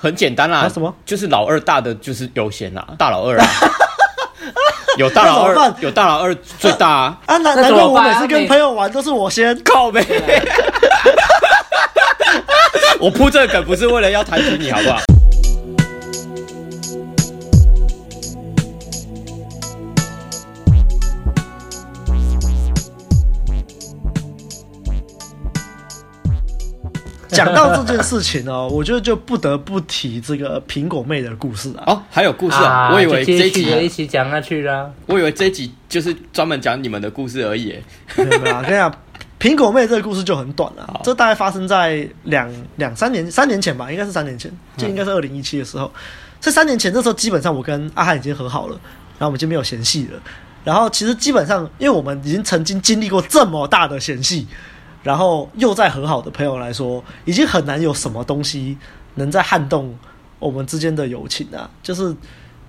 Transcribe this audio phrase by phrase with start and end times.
[0.00, 0.94] 很简单啦，什么？
[1.04, 3.46] 就是老二大的就是优先啦，大老二啊，
[4.96, 7.18] 有大老二，有大老二最大啊。
[7.26, 10.06] 啊，难难怪我每次跟朋友玩都是我先靠呗。
[13.00, 15.00] 我铺这个梗不是为了要抬举你，好不好？
[27.44, 31.84] 讲到这件事情哦， 我觉得就不得不提这个苹果妹的故事啊。
[31.86, 32.90] 哦，还有故事啊？
[32.92, 34.90] 我以为这一集一起讲下去啦。
[35.06, 37.74] 我以为这一集就是专门讲你们的故事而已。
[38.16, 38.94] 没有没有，我 跟你讲，
[39.40, 41.00] 苹果妹这个故事就很短了。
[41.04, 45.90] 这大概发生在两两三年三年前吧，应该是三年前，就应该是二零一七的时候。
[46.40, 48.78] 这三年前，这时候基本上我跟阿汉已经和好了，
[49.18, 50.20] 然后我们就没有嫌隙了。
[50.64, 54.46] 然后其实基本上，因为我们已经曾经经历过这么大的嫌隙。
[55.02, 58.76] 然后又再和好的朋友来说，已经很难有什么东西
[59.14, 59.96] 能在撼动
[60.38, 62.14] 我们之间的友情啊，就是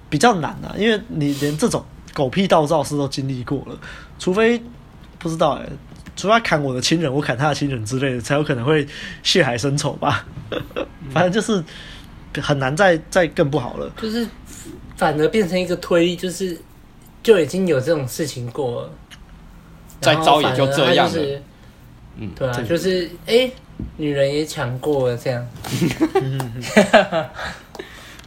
[0.09, 3.77] 比较难啊，因为你连这种狗屁倒灶事都经历过了，
[4.17, 4.61] 除非
[5.17, 5.71] 不知道哎、欸，
[6.15, 8.87] 除非砍我的亲人，我砍他的亲人之类的，才有可能会
[9.23, 10.25] 血海深仇吧。
[11.11, 11.63] 反正就是
[12.41, 14.27] 很难再再更不好了，就是
[14.95, 16.59] 反而变成一个推力，就是
[17.21, 18.91] 就已经有这种事情过了，
[20.01, 21.41] 再招也就这样了。
[22.19, 23.51] 嗯，对啊，就是哎、欸，
[23.97, 25.47] 女人也抢过了这样，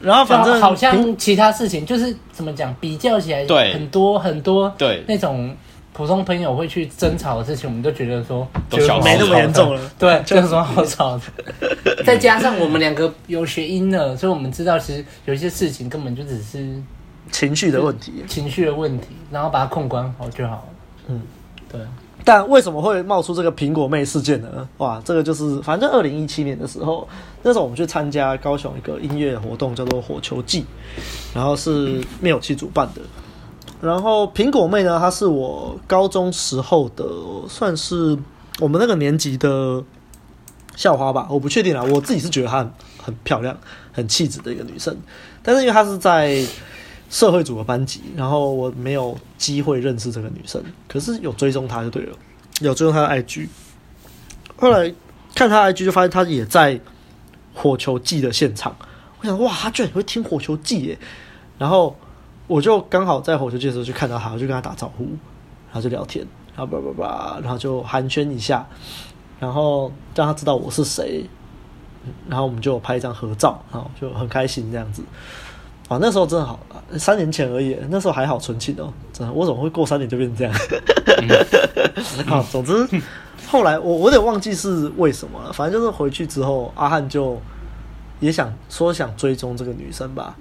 [0.01, 3.73] 然后反正好像其他事情就是怎么讲，比较起来，对。
[3.75, 5.05] 很多很多对。
[5.07, 5.55] 那种
[5.93, 11.23] 普通朋友会去争吵的事情，我们都觉得说都小没那么严重了， 对， 就有什么好吵的。
[12.05, 16.67] 再加上我们两个有学音了，所以我们知道其实有些事情根本就只是
[17.31, 20.65] 情绪的问题，情绪的问题，然后把它控管好就好了。
[21.09, 21.21] 嗯，
[21.71, 21.81] 对。
[22.25, 24.69] 但为什么会冒出这个苹果妹事件呢？
[24.79, 27.09] 哇，这个就是反正二零一七年的时候，
[27.43, 30.65] 那时候我们去参加高雄一个音乐活动，叫做火球祭，
[31.35, 33.01] 然后是灭火器主办的。
[33.81, 37.05] 然后苹果妹呢，她是我高中时候的，
[37.49, 38.17] 算是
[38.61, 39.83] 我们那个年级的
[40.77, 42.71] 校花吧，我不确定啦，我自己是觉得她，
[43.03, 43.57] 很漂亮、
[43.93, 44.97] 很气质的一个女生，
[45.43, 46.45] 但是因为她是在。
[47.13, 52.17] 社会组的班级，然后我没有机会认识这个女生，可是有追踪她就对了，
[52.63, 53.49] 有追踪她的 IG。
[54.57, 54.93] 后来
[55.35, 56.81] 看她的 IG 就发现她也在
[57.53, 58.75] 火球季的现场，
[59.21, 60.99] 我想哇，她居然也会听火球季耶！
[61.59, 61.95] 然后
[62.47, 65.05] 我就刚好在火球季的时候就看到她，我就跟她打招呼，
[65.67, 68.67] 然后就聊天，然后叭叭叭，然后就寒暄一下，
[69.39, 71.27] 然后让她知道我是谁，
[72.27, 75.03] 然后我们就拍一张合照，然后就很开心这样子。
[75.89, 76.59] 啊，那时候真的好，
[76.97, 78.93] 三年前而已，那时候还好纯情哦。
[79.13, 80.55] 真的，我怎么会过三年就变成这样？
[82.27, 82.89] 好，总之
[83.49, 85.53] 后来我我有点忘记是为什么了。
[85.53, 87.39] 反正就是回去之后，阿汉就
[88.21, 90.35] 也想说想追踪这个女生吧。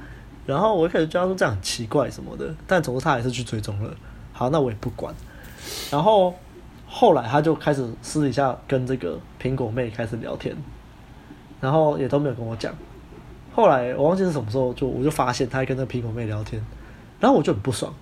[0.46, 3.94] 然后我一开始觉得说这样很奇怪什么的，但总之他还是去追踪了。
[4.31, 5.13] 好，那我也不管。
[5.91, 6.34] 然后
[6.88, 10.56] 后来他就开始私底下跟这个苹果妹开始聊天，
[11.59, 12.73] 然后也都没有跟我讲。
[13.53, 16.63] 后来我忘记是什么时候，就我就发现他还跟那苹果妹聊天，
[17.19, 17.94] 然后我就很不爽，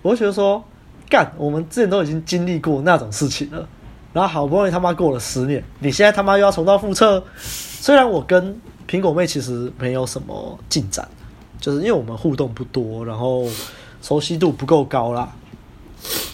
[0.00, 0.64] 我就觉得说，
[1.10, 3.68] 干，我们之前都已经经历过那种事情了，
[4.14, 7.22] 然后好不容易他妈过了十年，你现在他妈又要重蹈覆辙。
[7.36, 11.06] 虽然我跟苹果妹其实没有什么进展，
[11.60, 13.46] 就是因为我们互动不多，然后
[14.00, 15.30] 熟悉度不够高啦，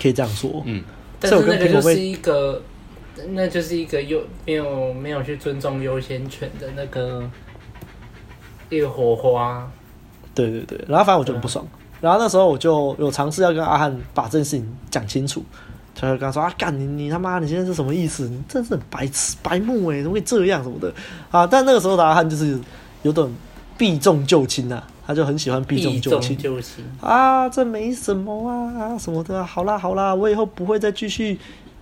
[0.00, 0.62] 可以这样说。
[0.64, 0.84] 嗯，
[1.18, 2.62] 但是那个就是一个，
[3.30, 7.28] 那就是一个优没有没有去尊重优先权的那个。
[8.76, 9.68] 一个火花，
[10.34, 11.64] 对对对，然后反正我就很不爽，
[12.00, 15.42] 然后那时候我就有尝试要跟阿汉把这件事情讲清楚，
[15.94, 18.28] 他就跟他说啊，干你你他妈你现在是什么意思？
[18.28, 20.92] 你真是很白痴白目哎，怎么会这样什么的。
[21.30, 21.46] 啊？
[21.46, 22.58] 但那个时候的阿汉就是
[23.02, 23.26] 有点
[23.78, 26.84] 避重就轻呐，他就很喜欢避重就轻，就轻。
[27.00, 31.38] 啊，这没什么啊什么的，好啦好啦，我以后不会再继续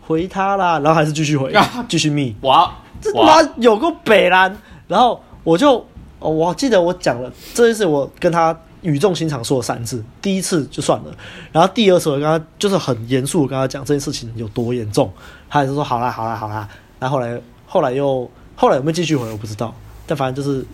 [0.06, 1.52] 回他啦，然后还是继续回，
[1.88, 5.84] 继续密，哇，这他妈有个北兰，然后我就。
[6.22, 10.02] 哦，我记得我讲了这件事，我跟他语重心长说了三次。
[10.20, 11.14] 第一次就算了，
[11.52, 15.12] 然后第二次我跟他就是很严肃，跟他讲这件事情有多严重，
[15.48, 16.68] 他也是说好啦好啦好啦。
[16.98, 19.74] 然后后来后来又后来有没有继续回我不知道，
[20.06, 20.64] 但反正就是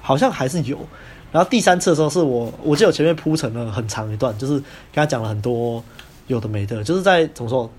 [0.00, 0.78] 好像还是有。
[1.32, 4.64] 然后第三次的时候是我我记得我前面铺陈了很长一段，就是跟
[4.94, 5.82] 他讲了很多
[6.26, 7.70] 有的没的，就是在怎么说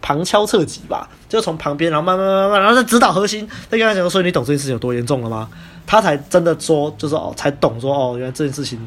[0.00, 5.50] 旁敲侧击吧，就从旁边然后慢慢慢慢然后再指导核心，再跟他讲说，你懂这件事情有多严重了吗？
[5.86, 8.78] 他才真的说，就是哦，才懂说哦，原来这件事情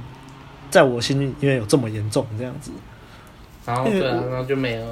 [0.69, 2.72] 在我心里因为有这么严重这样子。
[3.66, 4.86] 然后对啊，然后就没了。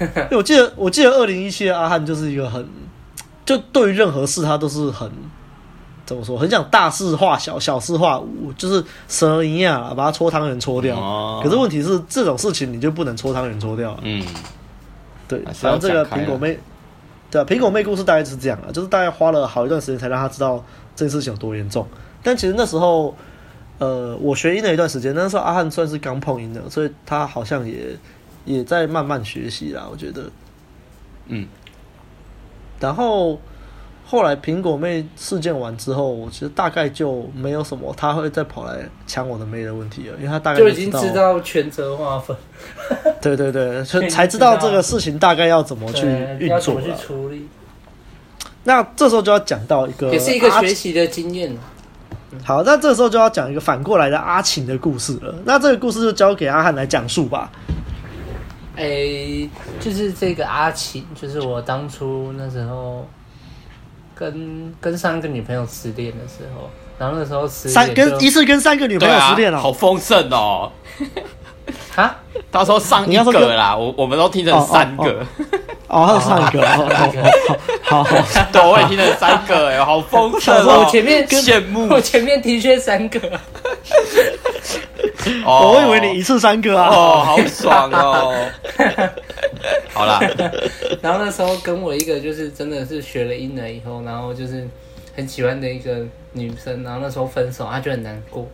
[0.00, 2.66] 因为我记得，我记得二零一七的阿汉就是一个很，
[3.44, 5.10] 就对于任何事他都是很
[6.06, 10.96] 怎么说，很想大事化小，小事化无，就是蛇一样把它搓汤圆搓掉。
[10.96, 13.96] 哦、可是问题是这种事情你就不能搓汤圆搓掉。
[14.02, 14.24] 嗯，
[15.28, 16.58] 对，然后这个苹果妹，
[17.30, 20.64] 对啊，苹果妹故事大概是这样啊，就是大概花了好一段时间才让他知道
[21.00, 21.86] 这件事情有多严重。
[22.22, 23.16] 但其实那时候，
[23.78, 27.96] 呃，我学音的一段时间，那时候阿汉算是刚碰音的，所以他好像也
[28.44, 29.88] 也在慢慢学习啦。
[29.90, 30.30] 我觉得，
[31.28, 31.46] 嗯，
[32.78, 33.40] 然后。
[34.06, 42.36] 后来苹果妹事件完之后，我其实大概就没有什么他会再跑来抢我的妹的问题了，因为他大概就已经知道全责划分。
[43.22, 46.08] 对对对， 才知道这个事情大概要怎么去
[46.40, 46.82] 运作了。
[46.82, 47.48] 去处理。
[48.64, 51.56] 那这时候就要讲到一个，也是一个学习的经验。
[52.44, 55.34] 好，那这时候就要讲一个反过来的阿琴的故事了。
[55.44, 57.50] 那这个故事就交给阿汉来讲述吧。
[58.76, 63.06] 哎、欸，就是这个阿琴，就是我当初那时候。
[64.12, 66.68] 跟跟上一个女朋友失恋的时候，
[66.98, 70.70] 然后那时候失三跟一次跟三个女朋友失恋了，好丰盛哦！
[71.96, 72.18] 啊，
[72.52, 75.24] 他说上一个啦，我我们都听成三个，
[75.88, 76.86] 哦，上一个，好
[77.90, 78.06] 好，
[78.52, 80.84] 对，我也听了三个，哎，好丰盛哦！
[80.84, 83.20] 我前面羡慕，我前面的确三个，
[85.44, 88.46] 我以为你一次三个啊，哦，好爽哦！
[89.92, 90.20] 好啦，
[91.02, 94.68] 然后那时候跟我一个就是真的是学了音了以后，然后就是
[95.16, 95.98] 很喜欢的一个
[96.32, 98.48] 女生，然后那时候分手，她就很难过。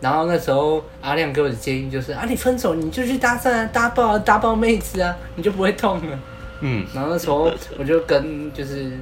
[0.00, 6.18] 然后那时候阿亮给我的建议就是啊，你分手你就去搭讪啊，搭爆搭爆妹子啊，你就不会痛了。
[6.64, 8.92] 嗯，然后那时候我就跟就是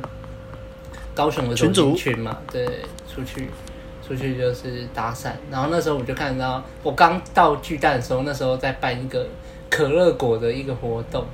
[1.15, 2.67] 高雄的群主群嘛，对，
[3.07, 3.49] 出去
[4.07, 5.33] 出去就是搭讪。
[5.51, 9.29] 然后那时候我就看到我刚到巨蛋的时候，那时候在办一个
[9.69, 11.25] 可乐果的一个活动。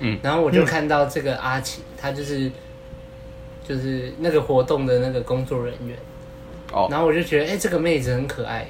[0.00, 2.50] 嗯，然后我就看到这个阿奇，他就是
[3.66, 5.96] 就是那个活动的那个工作人员，
[6.72, 8.66] 哦，然后我就觉得，哎，这个妹子很可爱，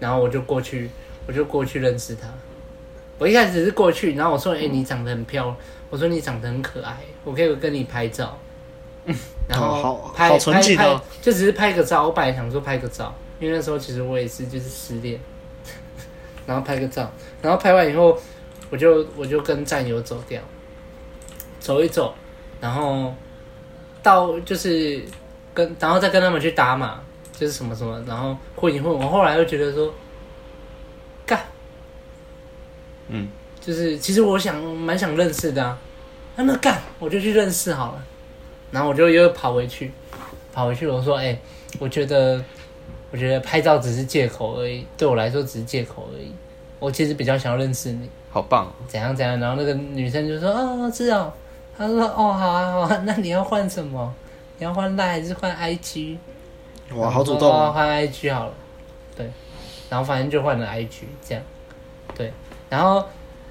[0.00, 0.88] 然后我就过去，
[1.26, 2.26] 我就过去认识她。
[3.18, 5.56] 我一开始是过去，然后我说，哎，你长得很漂亮，
[5.90, 8.38] 我说你长得很可爱，我可以跟你拍照。
[9.04, 9.14] 嗯，
[9.48, 10.38] 然后拍拍
[10.76, 12.04] 拍，就只是拍个照。
[12.06, 15.18] 我本来想说拍个照，因为那时候其实我也是就是失恋，
[16.46, 17.10] 然后拍个照，
[17.40, 18.18] 然后拍完以后。
[18.70, 20.40] 我就我就跟战友走掉，
[21.60, 22.14] 走一走，
[22.58, 23.14] 然后
[24.02, 25.04] 到就是
[25.52, 26.98] 跟然后再跟他们去打码，
[27.32, 28.90] 就是什么什么，然后混一混。
[28.90, 29.92] 我后来又觉得说，干，
[33.08, 33.28] 嗯，
[33.60, 35.78] 就是其实我想蛮想认识的啊，
[36.36, 38.04] 那么干我就去认识好了。
[38.70, 39.92] 然后我就又跑回去，
[40.52, 41.40] 跑回去我说，哎、欸，
[41.78, 42.42] 我觉得
[43.10, 46.32] 我觉得拍照只是借口而已，对我来说只是借口而已。
[46.78, 48.08] 我其实比较想要认识你。
[48.30, 49.38] 好棒，怎样怎样？
[49.38, 51.32] 然后那个女生就说：“哦，知道。”
[51.76, 53.02] 她说：“哦，好啊，好啊。
[53.04, 54.12] 那你要换什么？
[54.58, 56.16] 你要换 LINE 还是换 IG？”
[56.94, 57.70] 哇，好主动啊！
[57.70, 58.54] 换 IG 好了，
[59.14, 59.30] 对。
[59.90, 61.44] 然后反正就换了 IG，这样。
[62.72, 62.76] 对。
[62.76, 63.06] 然后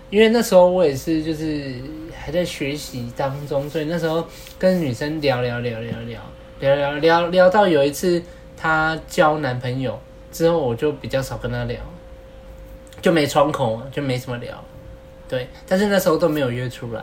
[0.10, 1.76] 因为那时候我也是就是
[2.14, 4.28] 还在学习当中，所以那时候
[4.60, 6.22] 跟女生聊聊聊聊聊
[6.60, 8.22] 聊聊聊聊到有一次
[8.58, 10.00] 她交男朋友
[10.32, 11.80] 之后，我就比较少跟她聊，
[13.02, 14.64] 就没窗口嘛，就没什么聊。
[15.30, 17.02] 对，但是那时候都没有约出来，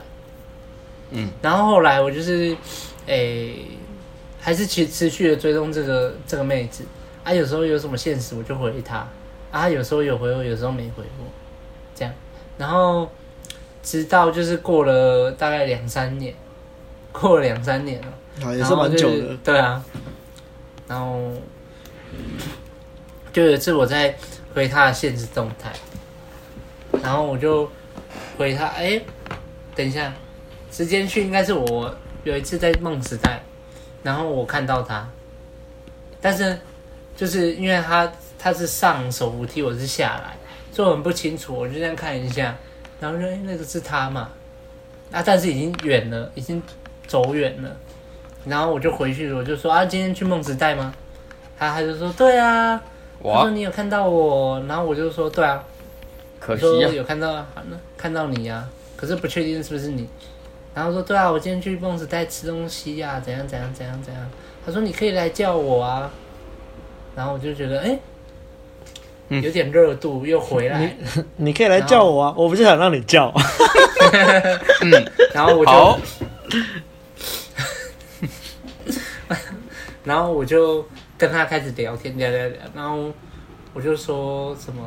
[1.09, 2.55] 嗯，然后后来我就是，
[3.07, 3.55] 诶、欸，
[4.39, 6.83] 还是持持续的追踪这个这个妹子，
[7.23, 9.07] 啊，有时候有什么现实我就回她，
[9.51, 11.25] 啊，有时候有回我，有时候没回我，
[12.59, 13.09] 然后
[13.81, 16.31] 直到就是过了大概两三年，
[17.11, 19.83] 过了两三年了，啊，也是蛮久的，就是，对啊，
[20.87, 21.31] 然后
[23.33, 24.15] 就有一次我在
[24.53, 25.71] 回他的现实动态，
[27.01, 27.67] 然后我就。
[28.37, 29.05] 回他，哎、欸，
[29.75, 30.13] 等一下，
[30.71, 33.43] 时间去应该是我有一次在梦时代，
[34.01, 35.05] 然后我看到他，
[36.21, 36.57] 但是
[37.17, 40.37] 就是因为他他是上手扶梯，我是下来，
[40.79, 42.55] 所以我很不清楚，我就这样看一下，
[43.01, 44.29] 然后说、欸、那个是他嘛，
[45.11, 46.63] 啊，但是已经远了，已经
[47.05, 47.75] 走远了，
[48.45, 50.93] 然后我就回去，我就说啊，今天去梦时代吗？
[51.57, 52.81] 他他就说对啊，
[53.21, 55.61] 他说你有看到我，然后我就说对啊。
[56.39, 60.07] 可惜啊，有看到啊，那看到你呀、啊，可是不确定是不是你。
[60.73, 64.25] 然后说对啊，我今天去梦时代吃东西呀、啊，怎样怎样怎样怎样。
[64.65, 66.09] 他说你可以来叫我啊。
[67.17, 67.99] 然后我就觉得哎、欸，
[69.29, 70.79] 有点热度又回来。
[70.79, 73.33] 你 你可以来叫我啊，我不是想让你叫。
[74.81, 75.99] 嗯，然后我就，
[80.03, 80.85] 然后我就
[81.17, 83.11] 跟他开始聊天，聊聊聊，然后
[83.73, 84.83] 我就说什么。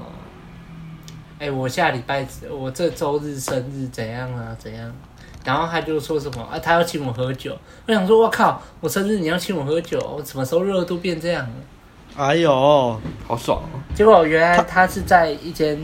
[1.38, 4.56] 哎、欸，我下礼拜我这周日生日怎样啊？
[4.60, 4.94] 怎样？
[5.44, 7.58] 然后他就说什么啊，他要请我喝酒。
[7.88, 11.54] 我想说，我靠，我生日你要请我喝酒，我什么时候热度变这样了？
[12.16, 13.80] 哎呦，好爽哦！
[13.94, 15.78] 结果原来他是在一间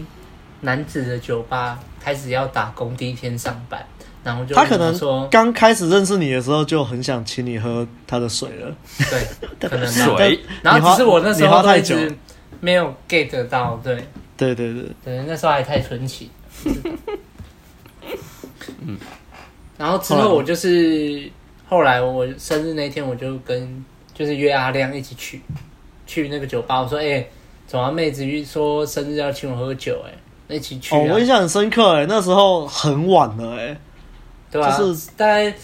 [0.60, 3.84] 男子的酒吧开始要打工，第一天上班，
[4.22, 8.76] 然后就他可能说刚开始认识你的时候就很想请你喝他的水了，
[9.10, 9.26] 对，
[9.68, 10.40] 可能水。
[10.62, 11.96] 然后只是我那时候太久
[12.60, 13.96] 没有 get 到，对，
[14.36, 16.28] 对对对对，那时候还太纯情。
[18.80, 18.98] 嗯，
[19.78, 21.30] 然后之后我就是
[21.68, 25.40] 后来我生日那天我就跟就是约阿亮一起去。
[26.08, 27.30] 去那个酒吧，我说：“哎、欸，
[27.66, 30.14] 怎么妹子说生日要请我喝酒、欸？
[30.48, 33.80] 哎，一起去、啊。”哦，我印象很深刻、欸，哎，那时候很晚了、欸，哎，
[34.50, 34.78] 对吧、啊？
[34.78, 35.54] 就是大概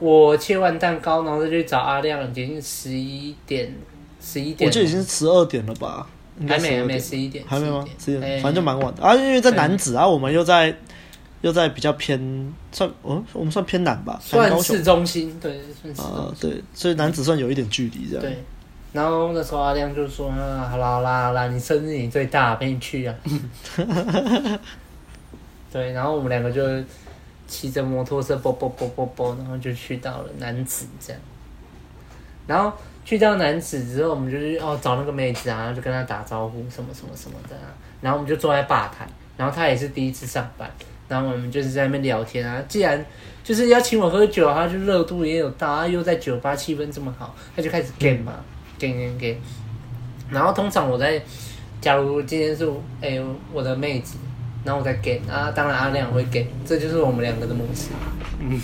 [0.00, 3.72] 我切完蛋糕，然后再去找阿亮，已经十一点，
[4.20, 6.06] 十一点，我就已经十二点了吧？
[6.48, 7.84] 还没，还没十一点，还没吗？
[7.96, 9.14] 十一点，欸、反正就蛮晚的啊。
[9.14, 10.74] 因为在男子啊，我们又在
[11.42, 12.18] 又在比较偏，
[12.72, 18.22] 算，嗯，我们算偏南吧，算市中心，对，算市中心啊，对，所以男子算有一点距离，这样。
[18.22, 18.36] 对。
[18.92, 23.14] 然后那时候阿亮就说：“啊，好啦好啦好啦，你生日你最大，陪你去啊。”
[25.72, 26.62] 对，然后我们两个就
[27.46, 31.22] 骑着摩托车，啵啵啵啵啵，然后就去到了男子这样。
[32.46, 32.70] 然后
[33.04, 37.72] 去到男子之后，我们就去哦找那个妹子啊，就跟她打招呼，什么什么什么的啊。
[38.02, 39.08] 然后我们就坐在吧台，
[39.38, 40.70] 然后她也是第一次上班，
[41.08, 42.62] 然后我们就是在那边聊天啊。
[42.68, 43.02] 既然
[43.42, 48.34] 就是要请我喝酒，他就热度也有到，又在酒吧气氛这么好，他就开始 game 嘛。
[48.88, 49.40] 给给给，
[50.28, 51.22] 然后通常我在，
[51.80, 52.66] 假如今天是
[53.00, 54.16] 哎、欸、我的妹子，
[54.64, 57.90] 然后我再给啊，当然阿亮会给，这就是我们两个的模式。
[58.40, 58.60] 嗯，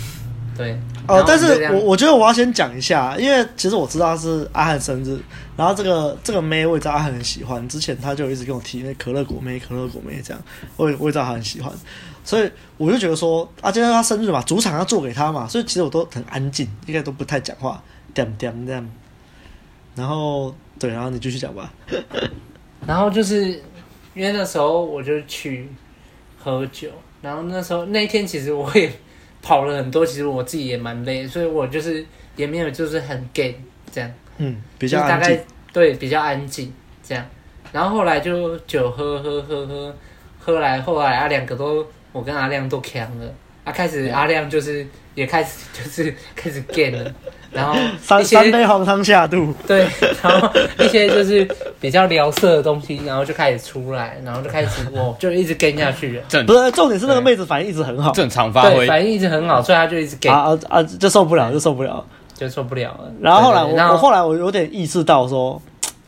[0.57, 0.77] 对。
[1.07, 5.19] 哦，但是我我觉得我要先讲一下，因为其实我知道是阿汉生日，
[5.57, 10.43] 然后这个这个妹我也知道阿汉很喜欢，之前他就一直跟我提那可乐果妹，可乐果妹这样，
[10.75, 11.73] 我也我也知道他很喜欢，
[12.23, 17.81] 所以我就觉得说啊，今天他生日嘛，主场要做给他嘛，所以其实我都很安静，应该都不太讲话，
[18.13, 18.85] 点点这样。
[19.99, 21.71] 然后对，然后你继续讲吧。
[22.87, 23.49] 然后就是
[24.15, 25.67] 因为那时候我就去
[26.41, 26.89] 喝酒，
[27.21, 28.89] 然后那时候那一天其实我也
[29.41, 32.05] 跑了很多，其实我自己也蛮累，所以我就是
[32.37, 33.59] 也没有就是很 gay
[33.91, 37.25] 这样，嗯，比较安静，大概对，比较安静这样。
[37.73, 39.95] 然后后来就酒喝喝喝喝
[40.39, 43.33] 喝来，后来啊两个都我跟阿亮都强了，
[43.65, 47.13] 啊开始阿亮就是也开始就是开始 gay 了。
[47.51, 49.87] 然后三三杯黄汤下肚，对，
[50.21, 51.47] 然后一些就是
[51.79, 56.43] 比较聊色的东西，然后就开始出来，然后就开始我就一直跟下去了。
[56.45, 63.11] 不是重点是那个妹子反应一直很好，正常发挥，反应一直很好，所以他就一直给啊啊就受不了，就受不了，就受不了了。
[63.19, 65.59] 然后后来我我后来我有点意识到说，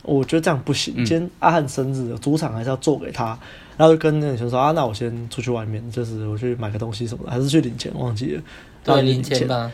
[0.02, 0.94] 我觉得这样不行。
[1.04, 3.36] 今天阿汉生日，主场还是要做给他，
[3.76, 8.42] 然后就跟那个女生说啊，那我先出去外面，就是我去买个东西什么的，还是去领钱，忘记了，
[8.84, 9.70] 对，领钱吧。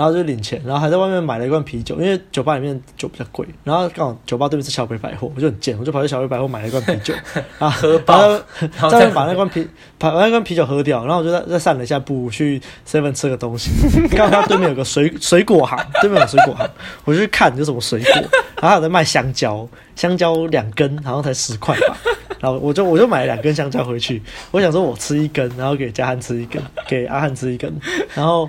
[0.00, 3.46] 然后就领钱，然后还在外面买了一罐啤酒，因为酒吧里面酒比较贵。
[3.64, 7.12] 然后刚好酒吧对面是小北百货，我就很贱，我就跑去小北百货买了一罐啤酒，
[7.60, 8.16] 然后喝饱，
[8.88, 11.04] 再把，把那罐啤把那罐啤酒喝掉。
[11.04, 13.70] 然后我就再再散了一下步去 Seven 吃个东西。
[14.16, 16.66] 刚好对面有个水水果行，对面有水果行，
[17.04, 18.12] 我就去看有什么水果。
[18.62, 21.94] 然后有在卖香蕉，香蕉两根，好像才十块吧。
[22.38, 24.22] 然后我就我就买了两根香蕉回去。
[24.50, 27.70] 我想说我吃一根，然后给嘉汉吃一根，给阿汉吃一根，
[28.14, 28.48] 然后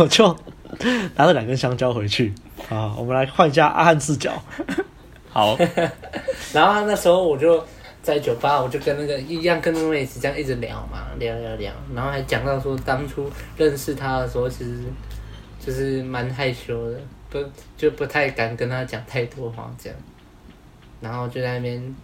[0.00, 0.36] 我就。
[1.16, 2.32] 拿了两根香蕉回去
[2.68, 2.94] 啊！
[2.96, 4.40] 我们来换一下阿汉视角。
[5.30, 5.56] 好，
[6.52, 7.62] 然后那时候我就
[8.02, 14.84] 在酒吧，我就跟那个一样，跟那个妹子这样一直聊嘛，聊聊聊，然后还讲到说当初认识他的时候，其实
[15.64, 17.44] 就是蛮害羞的，不
[17.76, 19.98] 就不太敢跟他讲太多话这样。
[21.00, 21.94] 然后就在那边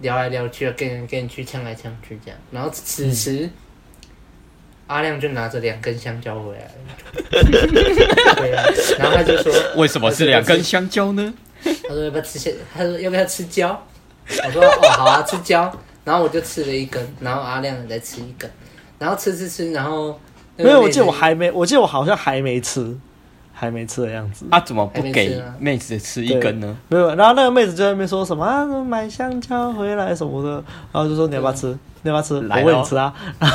[0.00, 2.38] 聊来聊去，跟人跟人去呛来呛去这样。
[2.50, 3.46] 然后此时。
[3.46, 3.50] 嗯
[4.90, 6.70] 阿亮就拿着两根香蕉回来了，
[8.36, 8.64] 对啊，
[8.98, 11.32] 然后他就说：“为什么是两根香蕉呢？”
[11.62, 13.68] 他说：“要不要吃些？”他说：“要不要吃蕉？”
[14.44, 15.72] 我说：“哦，好啊，吃蕉。”
[16.04, 18.50] 然后我就吃了一根，然后阿亮也在吃一根，
[18.98, 20.18] 然后吃吃吃，然后
[20.56, 22.98] 没有，我记得我还没，我记得我好像还没吃，
[23.52, 24.44] 还没吃的样子。
[24.50, 26.76] 他、啊、怎么不给妹子吃一根呢？
[26.88, 30.50] 没有，然后那个妹子就在那边说什么啊，买香蕉回来什么的，
[30.90, 31.78] 然后就说你要不要吃？
[32.02, 32.34] 你要不要吃？
[32.34, 33.12] 我 喂你吃啊！
[33.38, 33.50] 然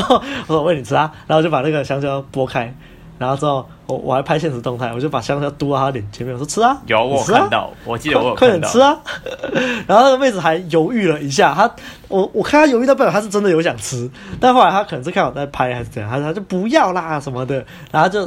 [0.00, 0.16] 后
[0.46, 1.10] 我说我喂你吃啊！
[1.26, 2.72] 然后我就把那个香蕉剥开，
[3.18, 6.76] 然后之后我我还拍现实动态，我就把香蕉嘟到他脸前面，我说吃啊！
[6.86, 8.96] 有我看到，我记得我有快点吃啊！
[9.88, 11.68] 然后那个妹子还犹豫了一下，她
[12.08, 18.24] 我我看她犹豫，到不了她是真的有想吃，但后来她可能是看我在拍还是怎样，她她就不要啦什么的，然后就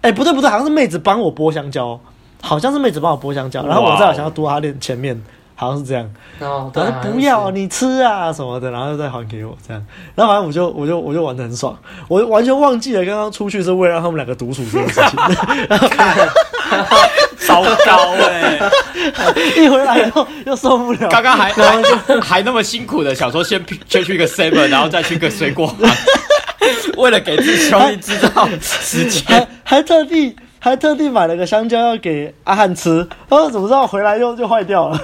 [0.00, 2.00] 哎、欸、不对不对，好像是妹子帮我剥香蕉，
[2.40, 5.22] 好像是妹子帮我剥香蕉，然后我再把香蕉嘟到她脸前面。
[5.54, 6.10] 好像是这样。
[6.40, 9.84] 哦，他说不要你吃啊什么的，然后又再还给我这样。
[10.14, 11.76] 然后反正我就我就我就玩的很爽，
[12.08, 15.18] 我完全忘记了刚刚出去是为了让他们两个独处这件事情。
[17.46, 18.58] 糟糕哎！
[19.56, 21.82] 一回来以后又受不了，刚刚还还
[22.20, 25.88] 还那么辛苦的想说先先去一个 seven，然后再去个水果行，
[26.96, 29.46] 为了给自己兄弟制造时间，还
[29.76, 30.34] 还特地。
[30.64, 34.98] 还特地买了个香蕉要给阿汉吃，他说怎么知道回来又就坏掉了？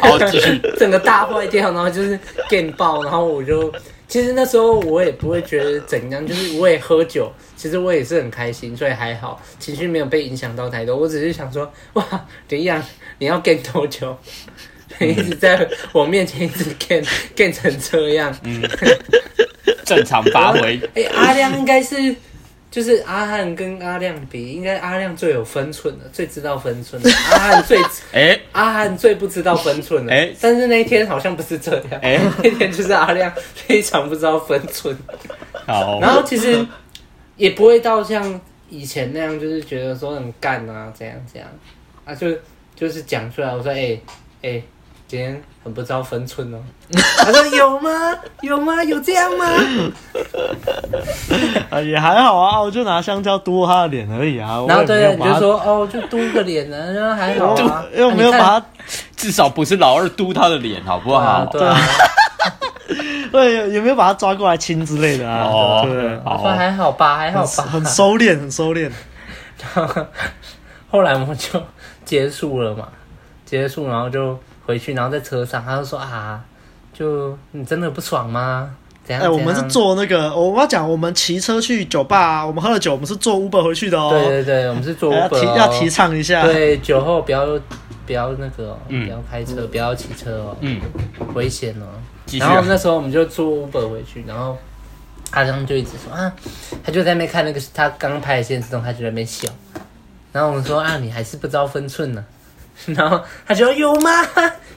[0.00, 3.72] 好，继续，整个大坏掉，然后就是电爆，然后我就
[4.08, 10.96] 其实那时候我也不会觉得怎样，就是我也喝酒，其实我也是很开心，所以还好，情绪没有被影响到太多。
[10.96, 12.04] 我只是想说，哇，
[12.48, 12.82] 怎样？
[13.18, 14.16] 你要电多久？
[15.00, 18.62] 一直在我面前一直电电 成这样，嗯，
[19.84, 20.80] 正常发挥。
[20.94, 22.14] 哎、欸，阿亮应该是。
[22.76, 27.10] 就是阿汉跟阿亮比，应该阿亮最有分寸的，最知道分寸的。
[27.32, 27.80] 阿汉最
[28.12, 30.12] 哎，欸、阿汉最不知道分寸的。
[30.12, 31.84] 哎、欸，但是那一天好像不是这样。
[32.02, 34.94] 哎、欸，那天就是阿亮非常不知道分寸。
[35.66, 36.66] 好，然后其实
[37.36, 41.48] 也不会到像以前那样，就是觉得说很干啊，怎样怎样
[42.04, 42.28] 啊，就
[42.74, 43.98] 就是讲出来，我说哎
[44.42, 44.62] 哎。
[45.08, 46.58] 今天很不知道分寸哦。
[47.18, 47.90] 他说有吗？
[48.40, 48.82] 有吗？
[48.82, 49.46] 有这样吗？
[51.70, 54.64] 啊，也还好啊，我就拿香蕉嘟他的脸而已啊。
[54.66, 58.66] 然后对，你就说哦，就嘟个脸呢，然后还好啊， 又没有把他，
[59.16, 61.46] 至少不是老二嘟他的脸，好不好？
[61.46, 61.76] 对啊。
[63.30, 65.44] 对，有没有把他抓过来亲之类的啊？
[65.44, 66.18] 哦，对，
[66.56, 68.90] 还好吧，还好吧，很收敛，很收敛。
[70.90, 71.62] 后来我们就
[72.04, 72.88] 结束了嘛，
[73.44, 74.36] 结束然后就。
[74.66, 76.44] 回去，然后在车上，他就说啊，
[76.92, 78.70] 就你真的不爽吗？
[79.04, 79.22] 怎样？
[79.22, 84.10] 哎、欸，我们是坐那个，我要讲，我们骑车去酒吧，啊，我们喝了酒，我们是坐 Uber 回去的哦。
[84.10, 86.42] 对对对，我们是坐 Uber，哦欸、要提要提倡一下。
[86.44, 87.46] 对，酒后不要
[88.04, 90.80] 不要那个，哦，嗯、不要开车，不要骑车哦，嗯，
[91.34, 91.86] 危险哦。
[92.40, 94.58] 然后那时候我们就坐 Uber 回去，然后
[95.30, 96.32] 阿张就一直说啊，
[96.82, 99.48] 他就在那边看那个他刚刚拍的现实中，他就在那边笑。
[100.32, 102.35] 然后我们说啊，你还是不知道分寸呢，啊。
[102.86, 104.10] 然后他就说有吗？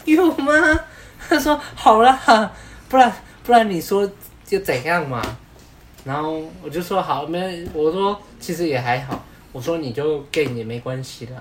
[0.06, 0.80] 有吗？
[1.28, 2.52] 他说好了，
[2.88, 3.12] 不然
[3.44, 4.10] 不然你说
[4.46, 5.22] 就怎样嘛？
[6.06, 11.34] 然后我就说好，没我说其实也还好，我说你就 gay 也没关系的，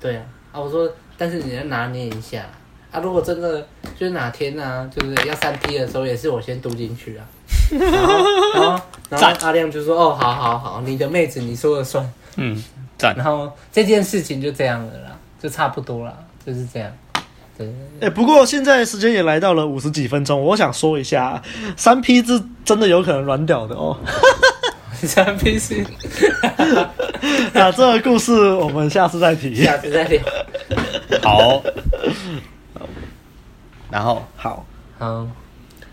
[0.00, 0.22] 对啊
[0.52, 2.46] 啊我说但是你要拿捏一下
[2.90, 3.60] 啊，如果真的
[3.98, 7.26] 就是哪天呢、啊，就是要三 P 的时候，也是我先读进去啊。
[7.70, 8.24] 然后
[8.54, 12.62] 然后然后阿亮就说哦，好好好，你的妹子你说了算，嗯，
[12.96, 13.14] 赞。
[13.16, 15.13] 然后这件事情就这样了啦。
[15.44, 16.90] 就差不多了，就是这样。
[17.58, 17.66] 对，
[18.00, 21.42] 哎、欸，不过现在时间也来到了五十几分钟，我想说一下，
[21.76, 23.94] 三 P 是真的有可能软屌的哦。
[24.94, 25.84] 三 P 是，
[27.52, 30.22] 那这个故事我们下次再提，下次再聊。
[31.22, 31.62] 好，
[33.90, 34.64] 然后好，
[34.98, 35.26] 好，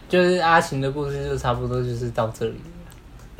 [0.07, 2.61] 就是阿晴的故事就差不多就是到这里。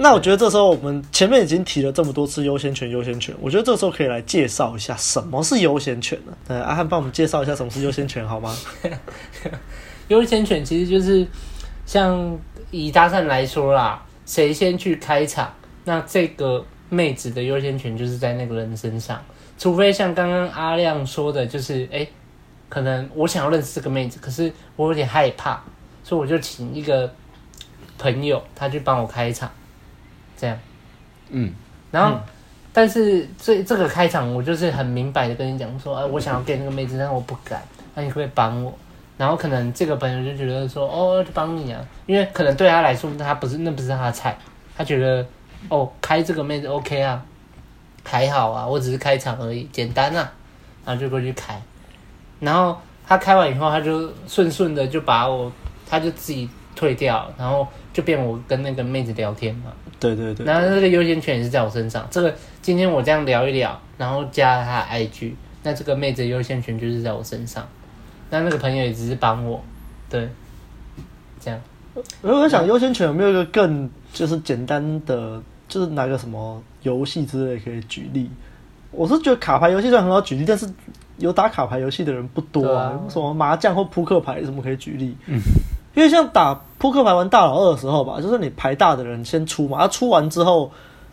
[0.02, 6.34] 那我觉得这时候我们前面已经提了这么多次优先权，优先权，我觉得这时候可以来介绍一下什么是优先权呢？
[6.48, 8.56] 对，阿汉帮我们介绍一下什么是优先权好吗？
[10.10, 11.26] 优先权其实就是
[11.86, 12.38] 像
[12.72, 15.54] 以搭讪来说啦，谁先去开场，
[15.86, 19.24] 那这个妹子的优先权就是在那个人身上，
[19.58, 22.08] 除非像刚刚阿亮说的，就是哎、
[22.68, 25.62] 可能我想要认识这个妹子，可是我有点害怕，
[26.04, 27.14] 所以我就请一个
[27.98, 29.50] 朋友他去帮我开场。
[30.42, 30.58] 这样，
[31.30, 31.54] 嗯，
[31.92, 32.22] 然后，嗯、
[32.74, 37.62] 但是这这个开场，我就是很明白的跟你讲说，哎、呃，我想要给那个妹子，但是我不敢，
[37.94, 38.74] 那你可不可以帮我？
[39.18, 44.36] 然后可能这个朋友就觉得说，哦，就帮你啊，因为可能对他来说，他不是那不是他的菜，
[44.76, 45.24] 他觉得，
[45.70, 47.24] 哦，开这个妹子 OK 啊，
[48.04, 50.32] 还好啊，我只是开场而已，简单啊，
[50.84, 51.62] 然后就过去开，
[52.40, 52.76] 然后
[53.08, 55.52] 他开完以后，他就顺顺的就把我，
[55.88, 59.72] 他就自己退掉，然后就变我跟那个妹子聊天嘛。
[60.00, 62.08] 对对对，然后这个优先权也是在我身上。
[62.10, 67.68] 这个今天我这样聊一聊，然后加他 IG，那这个妹子的优先权就是在我身上。
[68.32, 69.64] 那那个朋友也只是帮我，
[70.10, 70.28] 对，
[71.40, 71.60] 这样。
[72.22, 78.30] 我在想优先权有没有一个更就是简单的，就是拿个什么游戏之类可以举例？
[78.90, 80.68] 我是觉得卡牌游戏虽然很好举例，但是
[81.18, 82.86] 有打卡牌游戏的人不多啊。
[82.86, 85.16] 啊什么麻将或扑克牌什么可以举例？
[85.28, 85.40] 嗯。
[85.94, 90.72] 因为像打扑克牌玩大佬二的时候吧，就是你牌大的人先出嘛，他、啊、出完之后，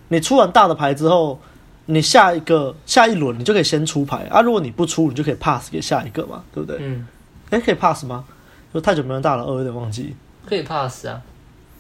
[0.09, 1.39] 你出完大的牌之后，
[1.87, 4.41] 你下一个下一轮你就可以先出牌啊。
[4.41, 6.79] 如果你不出，你就可以 pass 给下一个嘛，对不对？
[6.81, 7.07] 嗯。
[7.51, 8.25] 哎、欸，可以 pass 吗？
[8.73, 10.15] 就太久没玩大佬二，有点忘记。
[10.47, 11.21] 可以 pass 啊。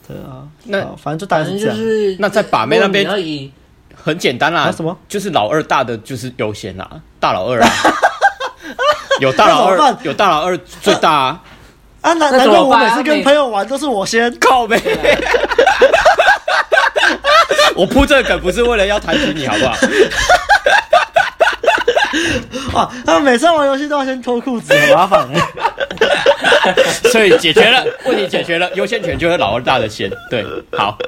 [0.06, 0.48] 对啊。
[0.64, 1.76] 那反正就大概是这样。
[1.76, 3.08] 就是那在把妹那边，
[3.94, 4.72] 很简单啦。
[4.72, 4.96] 什么？
[5.08, 7.68] 就是老二大的就是优先啦，大老二啊。
[9.20, 11.42] 有大佬二有大佬二最大啊，
[12.00, 14.32] 啊，难难怪我每次跟朋友玩都是我先。
[14.38, 14.80] 靠背。
[17.74, 19.76] 我铺这个梗不是为了要抬举你，好不好？
[22.74, 25.40] 哇，他们每次玩游戏都要先脱裤子，很麻烦哎。
[27.10, 30.10] 所以解决了问题，解决了优先权就是老二大的先。
[30.30, 30.44] 对，
[30.76, 30.98] 好，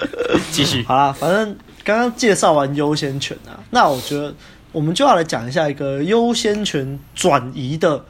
[0.51, 0.85] 继续。
[0.87, 4.33] 好啦，反正刚刚介绍完优先权啊，那我觉得
[4.73, 8.03] 我们就要来讲一下一个优先权转移的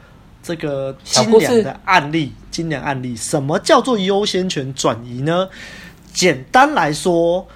[0.43, 2.33] 这个精良的案例。
[2.51, 5.49] 精良案例，什么叫做优先权转移呢？
[6.13, 7.47] 简单来说，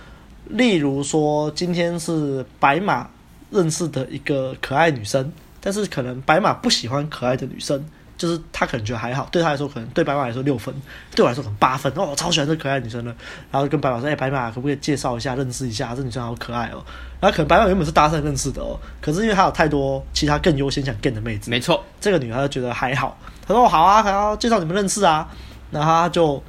[0.48, 3.10] 例如说今天是白马
[3.52, 7.86] 认识的一个可爱女生，但是可能白马不喜欢可爱的女生。
[8.18, 10.74] 就是他可能觉得还好，对他来说可能对白马来说六分，
[11.14, 13.14] 对我来说可能八分哦，我超喜欢这可爱女生的。
[13.52, 15.94] 然后跟白马说：“哎、欸，白马可不可以介绍一下，认识一下？
[15.94, 16.82] 这女生好可爱哦。”
[17.20, 23.20] 然后可能白马原本是搭讪认识的哦，可是因为他有太多其他更优先想 get 的妹子，没错，这个女孩就觉得还好。
[23.48, 25.28] 他说：“好啊，还要介绍你们认识啊。”
[25.72, 26.42] 那他就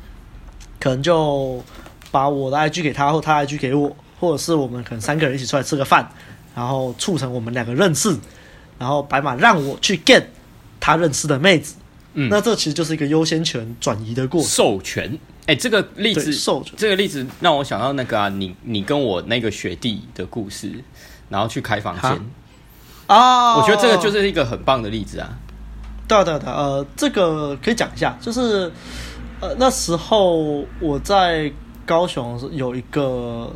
[0.80, 1.62] 可能就
[2.10, 6.08] 把我的 IG 给他，或他 IG 给我，或者是我们可能三个人一起出来吃个饭，
[6.54, 8.16] 然后促成我们两个认识。
[8.78, 10.24] 然后白马让我去 get。
[10.78, 11.74] 他认识的妹子，
[12.12, 14.48] 嗯，那这其实就是一个优先权转移的过程。
[14.48, 20.70] 授权，哎、欸，这个例子，授权，这个例子让我想到那个啊，你你跟我那个学弟的故事，
[21.28, 22.20] 然后去开房间
[23.08, 25.36] 啊，我觉得这个就是一个很棒的例子啊。
[26.08, 28.70] 对对对，呃，这个可以讲一下，就是
[29.40, 31.52] 呃那时候我在
[31.84, 33.52] 高雄有一个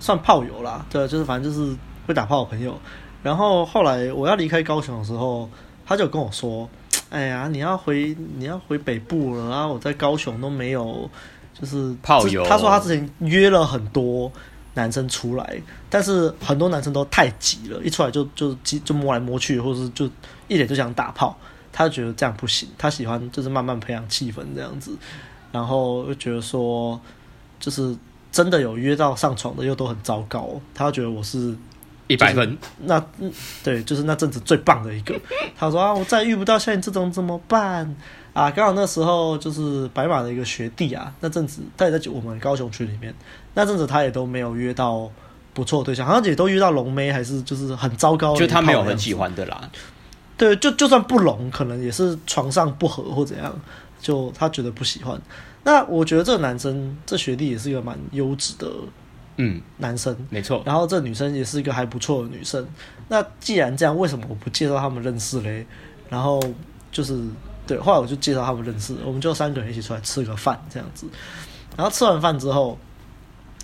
[0.00, 1.76] 算炮友啦，对，就是反正就是
[2.06, 2.78] 会打炮的朋友，
[3.22, 5.48] 然后后来我要离开高雄的时候。
[5.84, 6.66] 他就跟我说
[7.10, 11.10] ：“哎呀，你要回你要回北部了，然后我在高雄都没有，
[11.60, 12.44] 就是炮友。
[12.46, 14.30] 他说他之前约了很多
[14.74, 20.08] 男生出来，但是很多男生都太急了，一出来就就就摸来摸去，或者是就
[20.52, 21.36] 一脸就想打炮。
[21.72, 24.94] 他就觉得这样不行，他喜欢就是慢慢培养气氛这样子，
[25.50, 27.00] 然后就觉得说，
[27.58, 27.96] 就是
[28.30, 30.60] 真的有约到上床的又都很糟糕。
[30.74, 31.56] 他觉得我是。”
[32.08, 33.32] 一百分，那嗯，
[33.64, 35.18] 对，就是那阵子最棒的一个。
[35.56, 37.96] 他说啊，我再也遇不到像你这种怎么办
[38.34, 38.50] 啊？
[38.50, 43.14] 刚好那时候就是白马的一个学弟啊，那阵子他也在我们高雄区里面，
[43.54, 45.10] 那阵子他也都没有约到
[45.54, 49.70] 不错的对象，好像也都约到龙妹，还是就是很糟糕的，就他没有很喜欢的啦。
[50.42, 53.54] 对，就就算不龙，可能也是床上不合或怎样，
[54.00, 55.16] 就他觉得不喜欢。
[55.62, 58.68] 那我觉得这个男生，这学弟也是一个蛮优质的。
[59.36, 62.66] 嗯，男生没错，然后这女生也是一个还不错的女生。
[63.06, 65.64] 那既然这样，为什么我不介绍他们认识嘞？
[66.10, 66.42] 然后
[66.90, 67.16] 就是
[67.64, 71.06] 对，后来我就介绍他们认识，我们就三个人一起出来吃个饭这样子。
[71.76, 72.76] 然后吃完饭之后，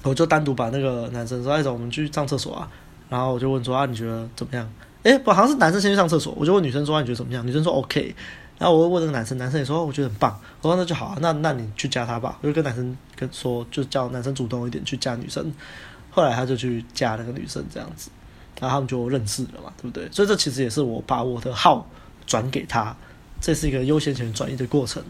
[0.04, 2.70] 我就单独把那个男生说：“哎，走，我们去上厕所啊。”
[3.10, 4.70] 然后我就问说：“啊，你觉得怎么样？”
[5.02, 8.14] 哎，不，好像是男生先去上厕所，我就问女生说：“啊，你觉得怎么样？”女生说：“OK。”
[8.58, 15.52] 然后我问那个男生，男生也说：“我觉得很棒。”我说：“那就好啊，那那你去加他吧。”我就跟男生跟说，就叫男生主动一点去加女生。
[16.10, 18.10] 后来他就去加那个女生这样子，
[18.60, 20.08] 然后他们就认识了嘛，对不对？
[20.10, 21.86] 所以这其实也是我把我的号
[22.26, 22.96] 转给他，
[23.40, 25.00] 这是一个优先权转移的过程。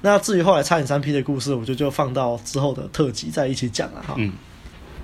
[0.00, 4.14] 那至于后来差点三 P 的故事，我就就放到之后的特辑再一起讲了哈。
[4.18, 4.32] 嗯，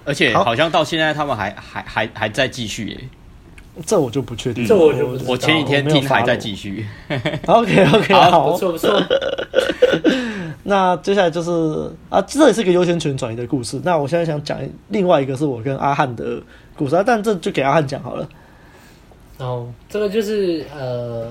[0.04, 3.08] 而且好像到现在他们还还还还在继续耶。
[3.84, 5.32] 这我就不确定，嗯、这我就不。
[5.32, 6.86] 我前几天听还在继续。
[7.46, 9.02] OK OK，好，不错不错。
[10.64, 13.80] 那接下来就是啊，这也是一个优先权转移的故事。
[13.84, 14.58] 那我现在想讲
[14.88, 16.40] 另外一个是我跟阿汉的
[16.74, 18.28] 故事，啊，但这就给阿汉讲好了。
[19.38, 21.30] 哦，这个就是呃，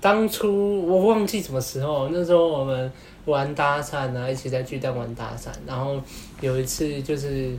[0.00, 2.90] 当初我忘记什么时候，那时候我们
[3.26, 6.00] 玩搭讪啊，一起在巨蛋玩搭讪，然后
[6.40, 7.56] 有一次就是。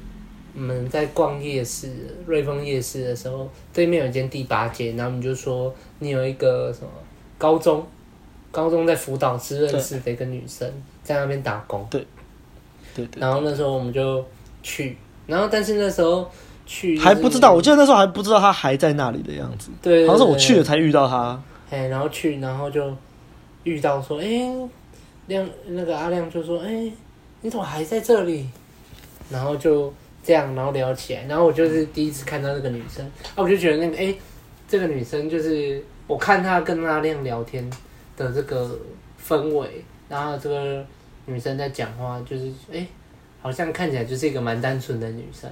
[0.55, 1.91] 我们在逛夜市，
[2.25, 6.89] 瑞丰夜市的时候，对面有一间第八街，然后我们就说你有一个什么
[7.37, 7.85] 高中，
[8.51, 10.67] 高中在辅导室认识的一个女生，
[11.03, 11.85] 在那边打工。
[11.91, 12.03] 对，
[12.95, 13.21] 对对。
[13.21, 14.25] 然后那时候我们就
[14.63, 16.27] 去，然后但是那时候
[16.65, 19.69] 去还不知道，我记得那时候还不知道她还在那里的样子。
[19.81, 21.39] 对，好像是我去了才遇到她。
[21.69, 22.91] 哎，然后去，然后就
[23.63, 24.51] 遇到说，哎，
[25.27, 26.91] 亮那个阿亮就说，哎，
[27.41, 28.49] 你怎么还在这里？
[29.29, 29.93] 然后就。
[30.27, 34.13] 这样，然后聊起来，然后我就是第一次看到那个女生，啊，我就觉得那个，哎，
[34.67, 37.65] 这个女生就是我看她跟阿亮聊天
[38.17, 38.77] 的这个
[39.25, 40.85] 氛围，然后这个
[41.27, 42.85] 女生在讲话，就是，哎，
[43.41, 45.49] 好像看起来就是一个蛮单纯的女生，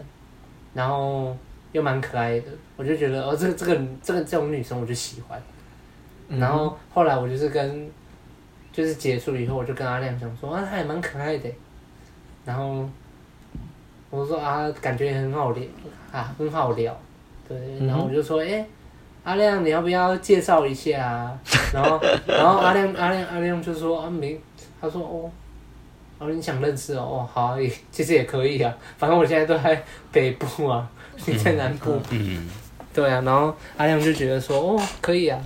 [0.74, 1.34] 然后
[1.72, 5.42] 又蛮可爱的，我就觉得，哦，这个这个这个这种女生我就喜欢，
[6.28, 7.90] 然后后来我就是跟，
[8.74, 11.50] 就是结束以后，我就跟阿亮讲说，啊，她也蛮可爱的，
[12.44, 12.86] 然后。
[14.16, 15.64] 我说啊，感觉很好聊
[16.12, 16.98] 啊，很好聊，
[17.48, 17.58] 对。
[17.86, 18.66] 然后我就说，哎、欸，
[19.24, 21.38] 阿亮，你要不要介绍一下啊？
[21.74, 24.40] 然后，然后阿亮，阿亮，阿亮就说啊，没，
[24.80, 25.30] 他说哦，
[26.20, 27.58] 哦，你想认识哦，哦，好啊，
[27.92, 30.88] 其实也可以啊，反正我现在都在北部啊，
[31.26, 32.50] 你在南部，嗯，嗯
[32.94, 35.38] 对啊，然后阿亮就觉得说哦，可以啊。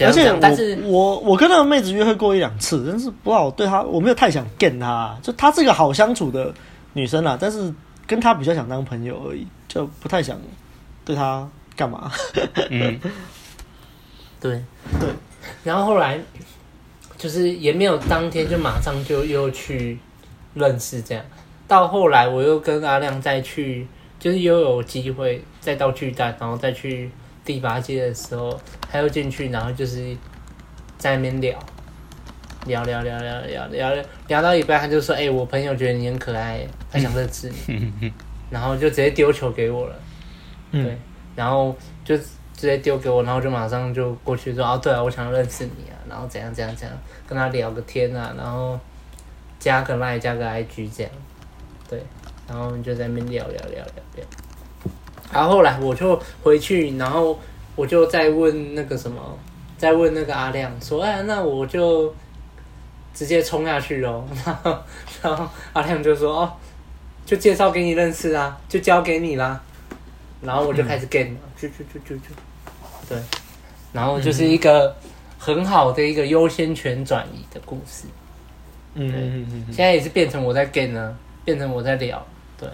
[0.00, 6.54] 而且我但是我我跟那个妹子约会过一两次，但是不知道我对她我没有太想见她，就她是个好相处的
[6.96, 7.72] 女生啦，但是
[8.06, 10.40] 跟她比较想当朋友而已，就不太想
[11.04, 12.10] 对她干嘛。
[12.70, 12.98] 嗯，
[14.40, 14.64] 对
[14.98, 15.10] 对，
[15.62, 16.18] 然后后来
[17.18, 19.98] 就是也没有当天就马上就又去
[20.54, 21.22] 认识这样，
[21.68, 23.86] 到后来我又跟阿亮再去，
[24.18, 27.10] 就是又有机会再到巨蛋，然后再去。
[27.44, 30.16] 第八届的时候，他又进去，然后就是
[30.98, 31.56] 在那边聊，
[32.66, 38.12] 聊聊聊聊聊聊聊到一半，他就说：“哎、欸，我朋友觉得你很可爱，他想认识你。
[38.50, 39.94] ”然后就直接丢球给我了，
[40.70, 40.96] 对，
[41.34, 41.74] 然后
[42.04, 42.24] 就直
[42.54, 48.78] 接丢给我，然后就马上就过去说：“哦，对啊，我想认识你啊，然后怎样怎样怎样，跟他聊个天啊，然后
[49.58, 51.12] 加个 line，加个 IG 这样，
[51.90, 52.00] 对，
[52.48, 54.24] 然后就在那边聊聊聊聊聊。”
[55.32, 57.36] 然后后来我就回去，然后
[57.74, 59.20] 我就再问那个什么，
[59.76, 62.14] 再问那个阿亮说：“哎，那我就
[63.16, 64.22] 直接冲下去哦。
[64.44, 64.78] ”然后，
[65.22, 66.52] 然后阿亮就说：“哦，
[67.24, 69.58] 就介绍给你认识啊，就交给你啦。”
[70.42, 72.24] 然后我就开始 game，就就就就就，
[73.08, 73.18] 对，
[73.92, 74.94] 然后就是一个
[75.38, 78.06] 很好的一个优先权转移的故事。
[78.94, 82.24] 嗯嗯嗯，现在也是变成我在 game 呢，变成我在聊，
[82.58, 82.68] 对。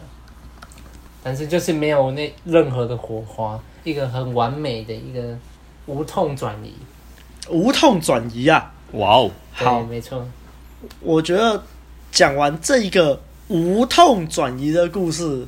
[1.22, 5.38] 但是就是没有那任何的火花，一个很完美的一个
[5.87, 6.74] 无痛转移，
[7.48, 8.72] 无痛转移啊！
[8.92, 10.26] 哇哦，好，没错。
[11.00, 11.62] 我觉得
[12.11, 15.46] 讲完这一个无痛转移的故事，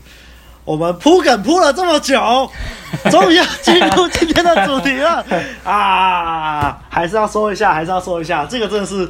[0.65, 2.51] 我们铺梗铺了这么久，
[3.11, 5.25] 终于要进入今天的主题了
[5.65, 6.81] 啊！
[6.89, 9.09] 还是要说一下，还是要说一下，这个真的是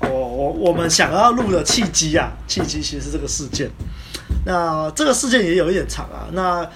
[0.00, 2.30] 我我我们想要录的契机啊！
[2.46, 3.68] 契机其实是这个事件。
[4.46, 6.66] 那这个事件也有一点长啊，那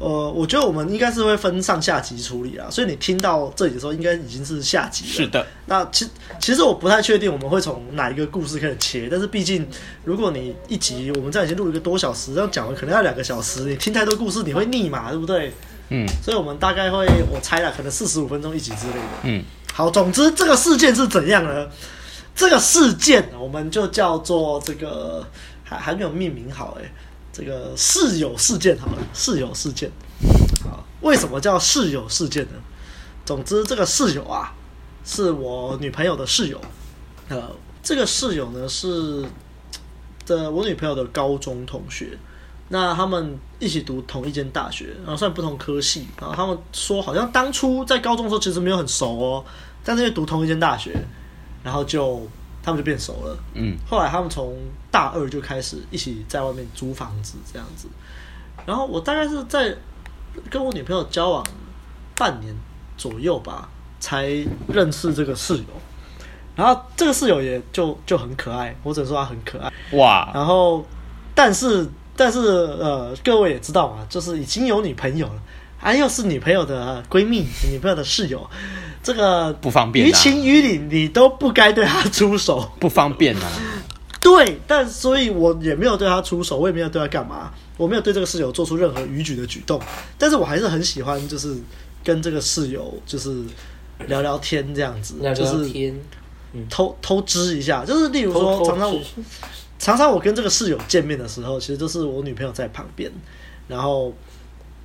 [0.00, 5.10] 呃，我觉得我们应该是会分上下集处理啊，所以你听到这里的时候，应该已经是下集了。
[5.12, 5.46] 是的。
[5.66, 6.08] 那其
[6.40, 9.68] 其实我不太确定我们会从哪一个故事开始切，但是毕竟
[10.02, 15.52] 如果你一集我们这样已经录了一个多小时，这样讲了可能要两个小时，你听太多故事你会腻嘛，对不对？
[15.90, 16.08] 嗯。
[16.22, 19.00] 所以我们大概会，我猜了，可能四十五分钟一集之类的。
[19.24, 19.44] 嗯。
[19.70, 21.68] 好，总之这个事件是怎样呢？
[22.34, 25.26] 这个事件我们就叫做这个
[25.62, 26.90] 还还没有命名好哎、欸。
[27.32, 29.90] 这个室友事件好了，室友事件，
[30.64, 32.58] 好，为什么叫室友事件呢？
[33.24, 34.52] 总之，这个室友啊，
[35.04, 36.60] 是我女朋友的室友，
[37.28, 37.50] 呃，
[37.82, 39.24] 这个室友呢是
[40.26, 42.18] 的我女朋友的高中同学，
[42.68, 49.44] 那他们一起读同一间大学，然后算不同科系，然后他们说好像当初在高中的时候其实没有很熟哦，
[49.84, 50.96] 但是因为读同一间大学，
[51.62, 52.28] 然后就。
[52.62, 54.56] 他们就变熟了，嗯，后来他们从
[54.90, 57.88] 大二就开始一起在外面租房子这样子，
[58.66, 59.74] 然后我大概是在
[60.50, 61.44] 跟我女朋友交往
[62.16, 62.54] 半年
[62.96, 63.68] 左右吧，
[63.98, 64.26] 才
[64.68, 65.64] 认识这个室友，
[66.54, 70.84] 然后这个室友也就就很可爱，我只能说他很可爱，哇，然后
[71.34, 75.42] 但是但是呃，各位也知道嘛，就是已经有女朋友了，
[75.80, 78.48] 还又是女朋友的闺蜜，女朋友的室友。
[79.02, 83.50] 这个不方便，于情于理，你都不该对她出手，不方便啊。
[84.20, 89.80] 对，但所以我也没有对她出手，我也没有对她干嘛，我没有对这个室友做出任何逾矩的举动。
[90.18, 91.56] 但是我还是很喜欢，就是
[92.04, 93.42] 跟这个室友就是
[94.06, 95.98] 聊聊天这样子，聊聊天，
[96.68, 99.00] 偷偷知一下，就是例如说，常常我
[99.78, 103.10] 常常我跟这个室友见面的时候，其实都是我女朋友在旁边，
[103.66, 104.14] 然后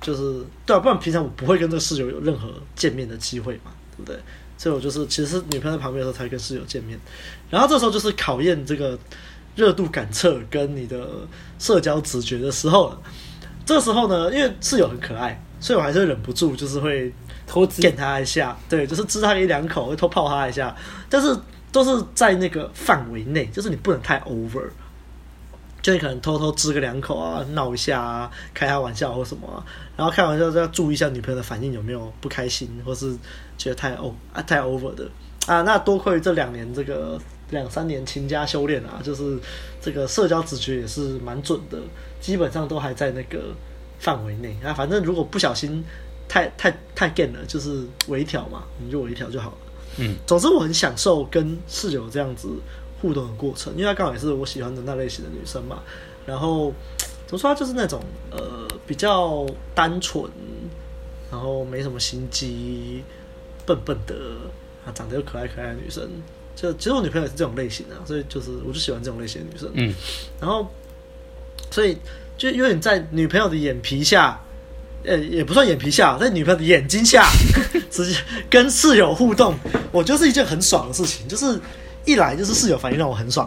[0.06, 3.72] 就是对啊，不然平常我不会跟这个室友有任何见面的机会嘛。
[3.96, 4.20] 对不对？
[4.58, 7.00] 所以我就是，其实是女朋友在旁边的时候才跟室友见面，
[7.48, 8.98] 然后这时候就是考验这个
[9.54, 11.08] 热度感测跟你的
[11.58, 13.00] 社交直觉的时候了。
[13.64, 17.10] 这个时候呢，因为室友很可爱，所以我还是忍不住，就是会
[17.46, 20.76] 偷舔他一下，对，就是吃他一两口，会偷泡他一下，
[21.08, 21.34] 但是
[21.72, 24.68] 都是在那个范围内，就是你不能太 over。
[25.82, 29.64] 就你可能偷偷吃个两口啊，闹一下啊，开下玩笑或什么啊，
[29.96, 33.16] 然后开玩笑就要注意一下女朋友的反应有没有不开心，或是
[33.56, 35.08] 觉得太 o 啊太 over 的
[35.46, 35.62] 啊。
[35.62, 37.16] 那多亏这两年这个
[37.50, 39.38] 两三年勤加修炼啊，就是
[39.80, 41.78] 这个社交直觉也是蛮准的，
[42.20, 43.54] 基本上都还在那个
[44.00, 44.74] 范围内啊。
[44.74, 45.84] 反正如果不小心
[46.26, 49.56] 太太太 g a 了，就是微调嘛，你就微调就好了。
[49.98, 52.48] 嗯，总之我很享受跟室友这样子。
[53.00, 55.82] 互动的过程，因为她刚好也是我喜欢的那类型的女生嘛。
[56.24, 56.72] 然后
[57.26, 60.30] 怎么说，她就是那种呃比较单纯，
[61.30, 63.02] 然后没什么心机，
[63.64, 64.14] 笨笨的，
[64.84, 66.08] 啊，长得又可爱可爱的女生。
[66.54, 69.70] 就其实我女朋友也是这种类型的，所以就是我就喜欢这种类型的女生。
[69.74, 69.94] 嗯，
[70.40, 70.66] 然后
[71.70, 71.98] 所以
[72.38, 74.40] 就有点在女朋友的眼皮下，
[75.04, 77.28] 呃，也不算眼皮下，在女朋友的眼睛下，
[77.90, 79.54] 直接跟室友互动，
[79.92, 81.28] 我觉得是一件很爽的事情。
[81.28, 81.60] 就是
[82.06, 83.46] 一来就是室友反应让我很爽，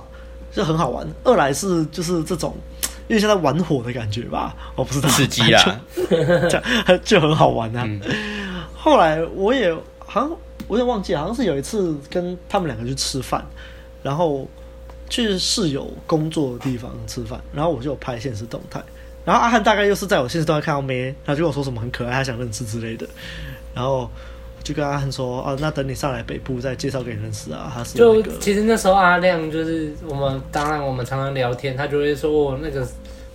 [0.51, 2.55] 就很好玩；二来是就是这种
[3.07, 5.81] 因为像在玩火的感觉吧，我不知道刺激啦，
[6.85, 7.83] 就就很好玩啊。
[7.87, 7.99] 嗯、
[8.75, 10.31] 后来我也好像。
[10.67, 13.43] 我有点忘记，好像是有一次跟他们两个去吃饭，
[14.03, 14.47] 然后
[15.09, 18.79] 去室友工作的地方吃饭，然后我就有拍现实动态，
[19.25, 23.07] 然后阿汉大概又是在我现实动态看到妹，然后就跟我说什么很可爱，他想认识之类的，
[23.73, 24.07] 然后
[24.69, 27.71] 就跟阿汉说，啊，那等你上来北部再介绍给你认识啊。
[27.73, 32.87] 他是、那个、就其实那时候阿亮就是我们，当然我们常常聊天，他就会说我，那个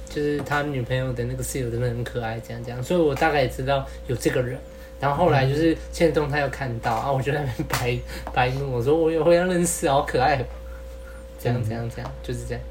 [0.09, 4.57] 就是他女朋友的那个室友真的很可爱，这样这样，所以我大概也知道有这个人。
[5.01, 7.99] 然后后来就是现在动态又看到啊，我就在那边白
[8.33, 10.43] 白目，我说我有会要认识，好可爱，
[11.43, 12.63] 这样这样这样，就是这样。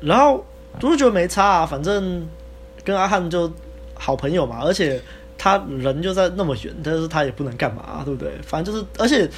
[0.00, 0.44] 然后
[0.76, 2.26] 我就觉得没差啊，反正
[2.84, 3.52] 跟阿汉就
[3.92, 5.00] 好朋友嘛，而且
[5.36, 8.32] 他人就在那么远，但是他也不能干嘛啊，对不对？
[8.42, 9.28] 反正就是，而且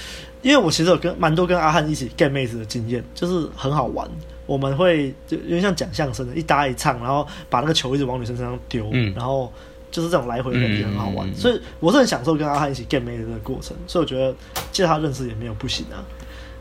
[0.42, 4.08] 因为我其实有跟蛮多跟阿汉一起 get 妹子的经验，就是很好玩。
[4.46, 9.52] 我们会就有点像讲相声的，一搭一唱，然后把那个球一直往女生身上丢，嗯，然后。
[9.88, 14.34] 就是这种来回的感觉很好玩，所以我是很享受跟阿汉一起 get 妹的过程，所以我觉得
[14.70, 16.04] 借他认识也没有不行啊。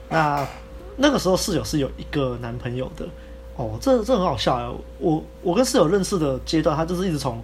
[0.08, 0.48] 那
[0.96, 3.06] 那个时候室友是有一个男朋友的
[3.58, 4.72] 哦，这这很好笑啊。
[5.00, 7.44] 我我跟室友认识的阶段，他就是一直从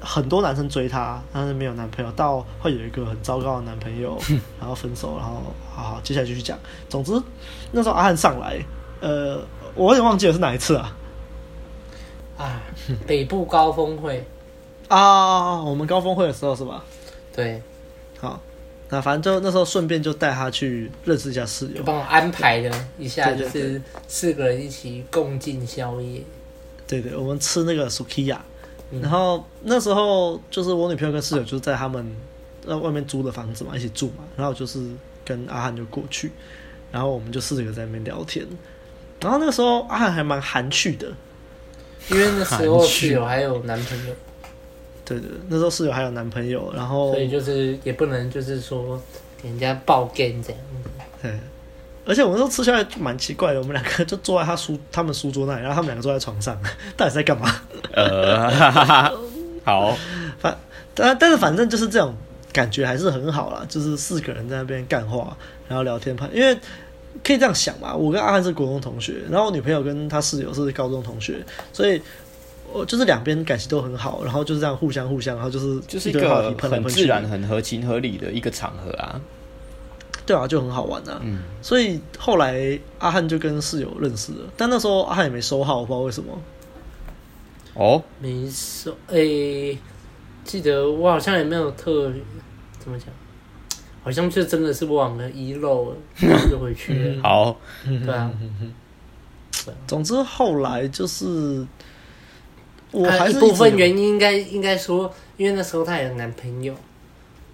[0.00, 4.18] 很多男生追她，但是没有男朋友，到会有一个很糟糕的男朋友，
[4.60, 5.42] 然后分手，然后
[5.74, 6.58] 好好接下来继续讲。
[6.88, 7.12] 总之
[7.72, 8.64] 那时候阿汉上来，
[9.00, 9.40] 呃，
[9.74, 10.96] 我有点忘记了是哪一次啊？
[12.36, 12.62] 啊，
[13.06, 14.24] 北部高峰会。
[14.88, 16.82] 啊，我们高峰会的时候是吧？
[17.34, 17.62] 对，
[18.18, 18.40] 好，
[18.88, 26.22] 那反正就那时候顺便就带他去认识一下室友，帮我安排了一下，就是四个人一起共进宵夜。
[26.86, 28.38] 对，对对，我们吃那个 Sukiya，
[28.90, 32.16] 嗯，然后那时候就是我女朋友跟室友就在他们
[32.66, 34.80] 在外面租的房子嘛，一起住嘛，然后就是
[35.24, 36.32] 跟阿汉就过去，
[36.90, 38.46] 然后我们就四个在那边聊天，
[39.20, 41.06] 然后那个时候阿汉还蛮含蓄的，
[42.10, 44.14] 因为那时候室友还有男朋友。
[45.04, 49.00] 对对，那时候室友还有男朋友，然后所以就是也不能就是说
[49.40, 50.60] 给人家爆 game 这样。
[51.22, 51.38] 对，
[52.08, 56.58] 而且我们都吃下来蛮奇怪的，我们两个就坐在他书他们书桌那里，然后他们两个坐在床上，
[56.96, 57.54] 到底在干嘛？
[57.92, 58.50] 呃，
[59.62, 59.94] 好，
[60.40, 60.56] 反
[60.94, 62.14] 但但是反正就是这种
[62.52, 65.36] 感觉还是很好啦，就是四个人在那边干话，
[65.68, 66.58] 然后聊天拍，因为
[67.22, 72.00] 可以这样想嘛，我跟阿汉是国中同学，然后我女朋友跟她室友是高中同学，所以。
[72.70, 79.18] 我就是两边感情都很好，然后就是这样互相互相，然后就是就是一个很自然、很合情合理的一个场合啊。
[80.28, 81.18] 对啊，就很好玩啊。
[81.24, 86.38] 嗯，所以后来阿汉就跟室友认识了，但那时候阿汉也没收号，我不知道为什么。
[87.72, 88.92] 哦，没收。
[89.06, 89.78] 哎、欸，
[90.44, 92.12] 记得我好像也没有特
[92.78, 93.08] 怎么讲，
[94.04, 95.96] 好像就真的是忘了遗漏了，
[96.50, 97.22] 就回去了。
[97.24, 98.30] 好，对啊。
[99.86, 101.66] 总之后来就是。
[102.90, 106.74] 我还是一部分原因应该应该说，因为那时候他有男朋友，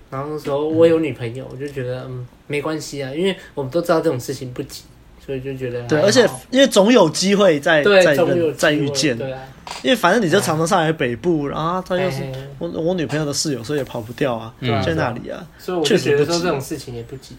[0.09, 4.83] 然后那时候我有女朋友，我就觉得嗯没关系啊，因为我们都知道这种事情不急，
[5.25, 8.15] 所以就觉得对，而且因为总有机会再再
[8.57, 9.41] 再遇见，对啊，
[9.83, 12.23] 因为反正你就常常上来北部，然后他又是
[12.59, 14.55] 我我女朋友的室友，所以也跑不掉啊，
[14.85, 17.37] 在那里啊，所以我就觉得说这种事情也不急，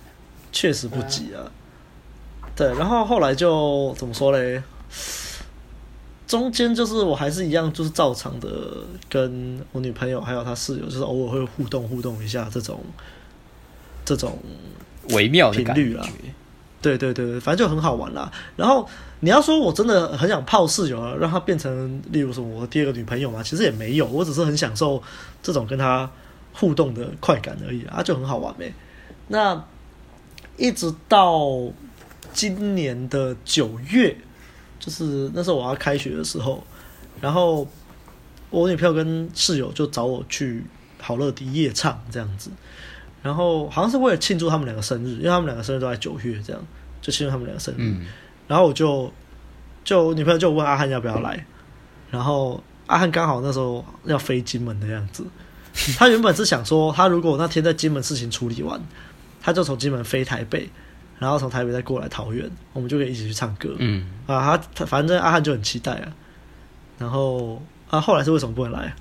[0.51, 1.45] 确实不急啊，
[2.55, 4.61] 对，然后后来就怎么说嘞？
[6.27, 8.49] 中间就是我还是一样，就是照常的
[9.07, 12.79] 跟我女朋友还有她室友，就是偶尔会互动互动一下这种
[14.03, 14.35] 这种
[15.09, 16.07] 微妙的频率啦。
[16.81, 18.31] 对对对对，反正就很好玩啦。
[18.55, 18.87] 然后
[19.21, 25.01] 你要说我真的很想泡室友啊，让她变成例如说我第二个女朋友嘛，其实也没有，我只是很享受
[25.41, 26.09] 这种跟她
[26.53, 28.73] 互动的快感而已啊，就很好玩呗、
[29.29, 29.63] 那
[30.57, 31.49] 一直到
[32.33, 34.15] 今年的九月。
[34.77, 36.63] 就是那时候我要开学的时候，
[37.19, 37.67] 然后
[38.51, 40.63] 我女朋友跟室友就找我去
[40.99, 42.51] 好乐迪夜唱这样子，
[43.25, 46.61] 然后好像是为了庆祝他们两个生日，因为他们两个生日都在九月，这样
[47.01, 47.77] 就庆祝他们两个生日。
[47.79, 48.05] 嗯、
[48.47, 49.11] 然后我就
[49.83, 51.43] 就女朋友就问阿汉要不要来，
[52.11, 55.25] 然后阿汉刚好那时候要飞金门的样子，
[55.97, 58.79] 他原本是想说他如果那天在金门事情处理完，
[59.41, 60.69] 他就从金门飞台北。
[61.17, 63.73] 然后从台北再过来桃园，我们就可以一起去唱歌。
[63.79, 66.13] 嗯啊，他他反正阿汉就很期待啊。
[66.97, 68.95] 然后啊，后来是为什么不能来啊？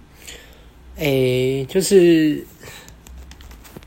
[0.95, 2.47] 诶，就是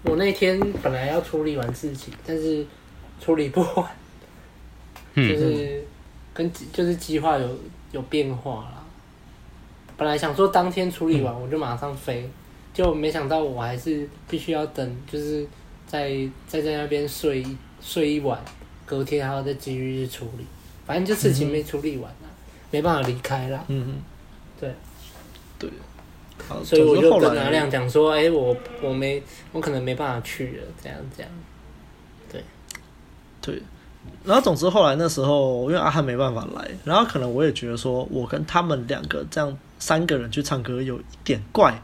[0.08, 2.66] 我那天本来要处理完事情，但是
[3.20, 3.86] 处理不完，
[5.16, 5.84] 嗯、就是
[6.34, 7.60] 跟就是计划有
[7.92, 8.84] 有变化啦。
[9.98, 12.32] 本来想说当天处理完我就马上飞，嗯、
[12.74, 15.46] 就没想到我还是必须要等，就是
[15.86, 16.10] 在
[16.48, 17.46] 在在那边睡
[17.82, 18.40] 睡一晚，
[18.86, 20.46] 隔天还要再继续去处理。
[20.86, 22.30] 反正就事情没处理完了，嗯、
[22.72, 23.66] 没办法离开了。
[23.68, 24.02] 嗯嗯，
[24.60, 24.76] 对对。
[26.64, 29.22] 所以我就跟阿亮讲说，哎、欸，我我没，
[29.52, 31.32] 我可能没办法去了，这样这样。
[32.32, 32.44] 对，
[33.42, 33.62] 对。
[34.24, 41.82] 然后总之后来那时候，因为阿汉没办法来，然后可能我也觉得说，我跟他们两个这样三个人去唱歌有一点怪。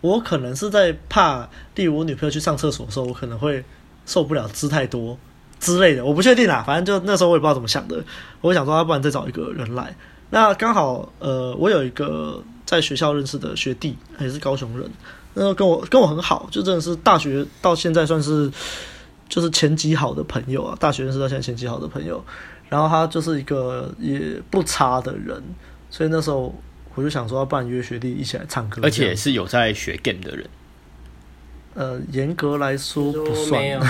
[0.00, 3.64] 我可能是在怕，例如我女朋友去上厕所的时候，我可能会
[4.04, 5.18] 受不了吃太多
[5.58, 6.62] 之类的，我不确定啦。
[6.66, 8.04] 反正就那时候我也不知道怎么想的，
[8.40, 9.94] 我想说，要不然再找一个人来。
[10.30, 12.42] 那刚好，呃，我有一个。
[12.66, 14.90] 在学校认识的学弟，也是高雄人，
[15.32, 18.50] 那个跟我跟我很好，就真的是大学到现在算是
[19.28, 20.76] 就是前几好的朋友啊。
[20.78, 22.22] 大学认识到现在前几好的朋友，
[22.68, 25.42] 然后他就是一个也不差的人，
[25.90, 26.54] 所以那时候
[26.94, 30.46] 我就想说，要不然约学弟一起来唱歌，而且是有在学 game 的人。
[31.74, 33.62] 呃，严格来说不算。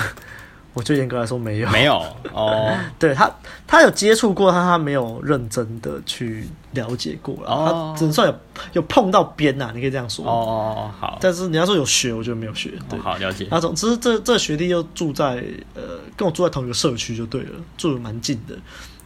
[0.74, 1.95] 我就严格来说没有，没有
[2.35, 2.77] 哦。
[3.01, 3.35] 对他，
[3.66, 6.47] 他有接触过，他他没有认真的去
[6.77, 7.51] 了解过了。
[7.51, 8.35] 哦，他只能算有
[8.74, 10.24] 有碰到边呐，你可以这样说。
[10.24, 11.18] 哦哦，好。
[11.20, 12.72] 但是你要说有学，我觉得没有学。
[12.89, 13.49] 对，好了解。
[13.51, 15.43] 那总之，这这学弟又住在
[15.74, 18.55] 呃，跟我住在同一个社区就对了，住的蛮近的。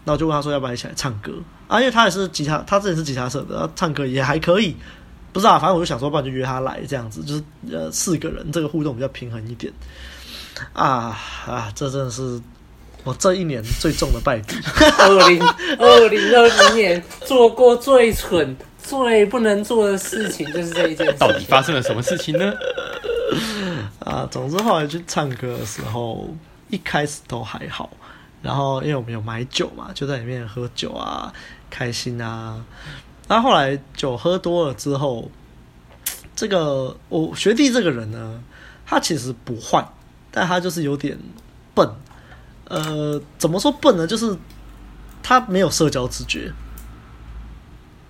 [0.04, 1.32] 然后就问他说，要不要一起来唱歌
[1.68, 1.78] 啊？
[1.80, 4.76] 因为他也是吉他，他之前是吉他社的，他唱歌也还可以。
[5.32, 9.72] 不知道，反正我就想说，不然就约他来这样子，就是呃四个人，这个互动比较平衡一点。
[10.72, 11.16] 啊
[11.46, 11.72] 啊！
[11.74, 12.38] 这真的是
[13.04, 14.56] 我这一年最重的败笔。
[14.98, 15.42] 二零
[15.78, 21.12] 二零二零年做过最蠢、最不能做的事情就是这一件事。
[21.18, 22.52] 到底发生了什么事情呢？
[24.00, 26.28] 啊，总之后来去唱歌的时候，
[26.68, 27.90] 一开始都还好。
[28.42, 31.32] 然后因为我们有买酒嘛，就在里面喝酒啊，
[31.68, 32.64] 开心啊。
[33.28, 35.30] 然后后来酒喝多了之后，
[36.34, 38.42] 这个我学弟这个人呢，
[38.84, 39.86] 他其实不坏。
[40.32, 41.18] 但他就是有点
[41.74, 41.88] 笨，
[42.70, 44.06] 呃，怎么说笨呢？
[44.06, 44.34] 就是
[45.22, 46.50] 他没有社交直觉，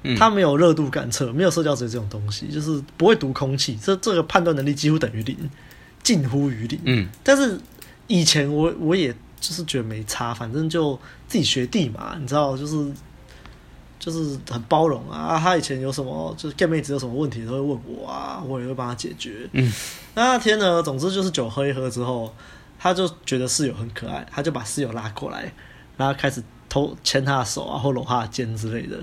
[0.05, 5.37] 嗯、他没有热度感测，没有社交直觉这种东西，就是不会读空气，这这个判断能力几乎等于零，
[6.05, 6.79] 近乎于零。
[6.85, 7.59] 嗯，但是
[8.07, 10.95] 以前我我也就是觉得没差，反正就
[11.27, 12.93] 自己学弟嘛，你知道，就是。
[14.03, 19.47] 就是很包容啊，他以前有什么就是 gay 妹子有什么问题都会问我啊，我也会帮他解决。
[19.53, 19.71] 嗯，
[20.15, 22.35] 那那天呢，总之就是酒喝一喝之后，
[22.81, 25.53] 他就觉得室友很可爱，他就把室友拉过来，
[25.99, 28.97] 然后开始偷牵他的手啊，或搂他的肩之类的。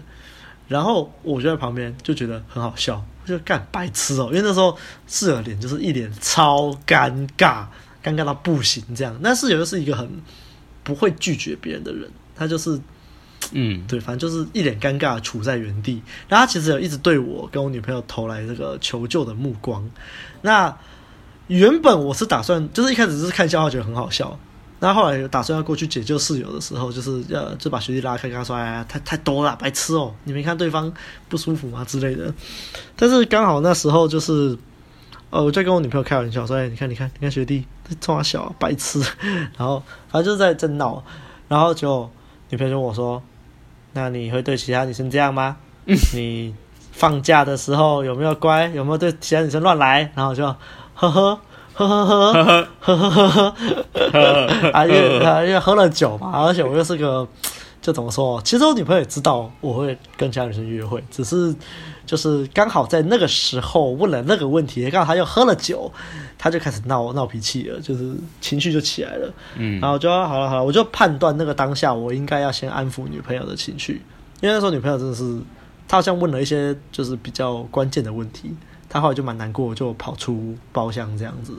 [0.68, 4.76] 然后我就在旁边就觉得很好笑，我就干白痴哦，因为那时候
[5.06, 7.68] 室友脸就是一脸超尴尬，
[8.04, 9.16] 尴尬到不行这样。
[9.22, 10.10] 那室友又是一个很
[10.84, 12.82] 不会拒绝别人的人，他就是。
[13.52, 16.02] 嗯，对，反正就是一脸尴尬，处在原地。
[16.28, 19.90] 然后他其实有一直对我跟我女朋友投来这个求救的目光。
[20.42, 20.76] 那
[21.48, 24.38] 原本我是打算，就是一开始是看笑话，觉得很好笑。
[24.80, 30.14] 那后来打算要过去解救室友的时候，就是要就把学弟拉开，跟他说：“哎呀，太太多了，白痴哦！
[30.24, 30.92] 你没看对方
[31.28, 31.84] 不舒服吗？
[31.84, 32.34] 之类的。”
[32.96, 34.58] 但是刚好那时候就是，
[35.32, 37.66] 呃，我在跟我女朋友开玩笑说：“哎，你看，你看，你看学弟
[38.00, 39.02] 冲他笑，白痴。
[39.58, 41.04] ”然后反正就是在在闹，
[41.48, 42.10] 然后就。
[42.50, 43.22] 女朋友就问我说
[43.92, 45.58] ：“那你会对其他女生这样吗？
[46.14, 46.56] 你
[46.94, 48.68] 放假的时候有没有乖？
[48.68, 50.56] 有没有对其他女生乱来？”然后就
[50.98, 51.40] 呵呵
[51.74, 53.54] 呵呵呵呵呵呵呵
[54.12, 57.28] 呵，啊，因为啊，因为喝了酒嘛，而且我又是个，
[57.82, 58.42] 就怎么说？
[58.42, 61.56] 其实我女朋友也知道我会跟其他女生约会，只是。
[62.08, 65.92] 就是刚好在那个时候问了那个问题，刚好他又喝了酒，
[66.38, 69.30] 他就开始闹闹脾气了，就是情绪就起来了。
[69.58, 74.02] 嗯，然后就好了好了，我就判断那个当下我应该要先安抚女朋友的情绪，
[74.40, 75.38] 因为那时候女朋友真的是，
[75.86, 78.56] 她好像问了一些就是比较关键的问题，
[78.90, 81.54] 她后来就蛮难过，就跑出包厢这样子，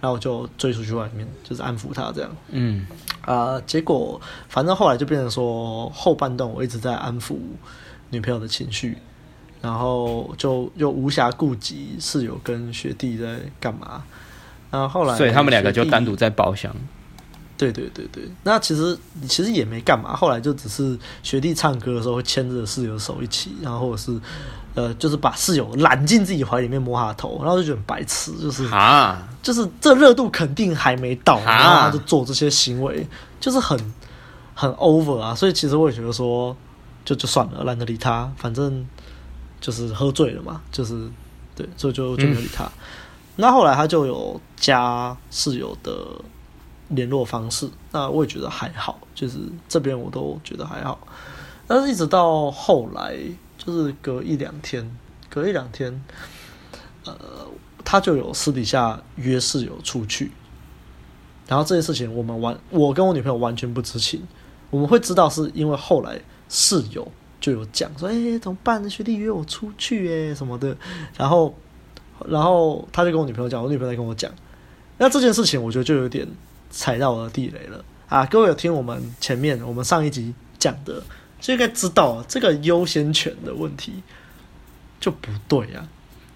[0.00, 2.30] 然后我就追出去外面，就是安抚他这样。
[2.50, 2.86] 嗯，
[3.22, 7.36] 啊、呃，结果反正后来就变成说后半段我一直在安抚
[8.10, 8.98] 女朋友的情绪。
[9.62, 14.02] 然后就又无暇顾及室友跟学弟在干嘛，
[14.72, 16.74] 然后后来，所以他们两个就单独在包厢。
[17.70, 18.98] 对对对对，那其实
[19.28, 24.20] 其实也没干嘛，后来就只是学弟唱歌的时候会牵着室友的手一起，然后或者是
[24.74, 33.06] 呃，就是把室友揽进自己怀里面摸他的头，然后就觉得很白痴，就是啊，就是这热度肯定还没到，然后他就做这些行为，
[33.38, 33.78] 就是很
[34.54, 36.56] 很 over 啊，所以其实我也觉得说，
[37.04, 38.86] 就就算了，懒得理他，反正。
[39.62, 41.08] 就是喝醉了嘛，就是
[41.54, 42.64] 对，所以就就没有理他。
[42.64, 42.70] 嗯、
[43.36, 45.94] 那后来他就有加室友的
[46.92, 49.38] 联络方式，那我也觉得还好，就是
[49.68, 50.98] 这边我都觉得还好。
[51.66, 53.16] 但是一直到后来，
[53.58, 54.90] 就是隔一两天，
[55.28, 56.02] 隔一两天，
[57.04, 57.14] 呃，
[57.84, 60.30] 他就有私底下约室友出去，
[61.46, 64.22] 然后这件事情我们完，我跟我女朋友完全不知情。
[64.70, 66.18] 我们会知道是因为后来
[66.48, 67.06] 室友
[67.40, 68.88] 就有讲说，哎、怎么办？
[68.88, 70.74] 学弟约我出去，哎，什么的。
[71.16, 71.54] 然后，
[72.26, 74.32] 然后他就跟我女朋友讲，我女朋友在跟我讲。
[74.98, 76.26] 那这件事情，我觉得就有点
[76.72, 78.24] 踩到我的地雷了啊！
[78.26, 81.00] 各位有听我们前面我们上一集讲的？
[81.38, 84.02] 就应该知道这个优先权的问题
[84.98, 85.86] 就不对、啊。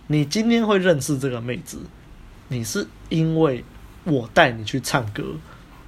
[0.09, 1.79] 你今天会认识这个妹子，
[2.49, 3.65] 你是因为
[4.05, 5.23] 我带你去唱歌，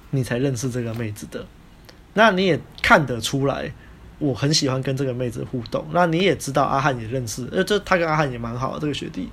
[0.09, 1.45] 你才认识这个妹子的。
[2.13, 3.71] 那你也看得出来，
[4.17, 5.85] 我很喜欢跟这个妹子互动。
[5.91, 9.29] 那你也知道阿汉也认识，呃，这他跟阿汉也蛮好的这个学弟。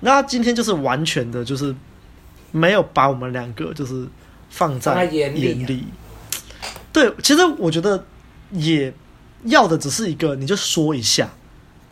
[0.00, 1.74] 那今天就是完全的，就是
[2.52, 4.06] 没有把我们两个就是
[4.56, 5.84] 放在眼里。
[6.92, 8.04] 对，其实我觉得
[8.50, 8.92] 也。
[9.44, 11.28] 要的只是一个，你就说一下。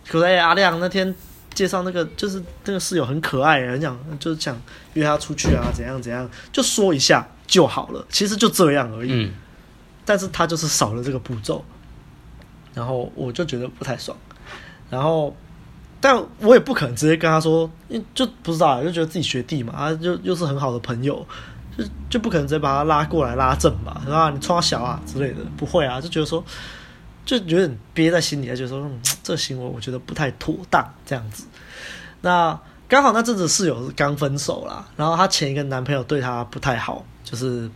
[0.09, 1.15] 可是阿亮那天
[1.53, 4.61] 介绍那个，就是那个室友很可爱，人讲就是想
[4.95, 8.05] 约他出去啊，怎样怎样，就说一下就好了。
[8.09, 9.13] 其实就这样而已。
[9.13, 9.33] 嗯。
[10.05, 11.65] 但是他就是少了这个步骤，
[12.75, 14.17] 然后我就觉得不太爽。
[14.91, 15.37] 然后，
[16.01, 21.25] 但我也不可能直接跟他说，因为就不知道，就觉得自己学弟嘛，啊，就又是很好的朋友，
[21.77, 24.31] 就就不可能直接把他拉过来拉正吧，是吧？
[24.31, 26.45] 你冲他小啊之类的，不会啊，就觉得说。
[27.27, 31.47] 就有点憋在心里，就觉得说，嗯，这行为我觉得不太妥当，这样子。
[32.21, 37.71] 那刚好那阵子室友是刚分手啦，然后她前一个男朋友对她不太好，就是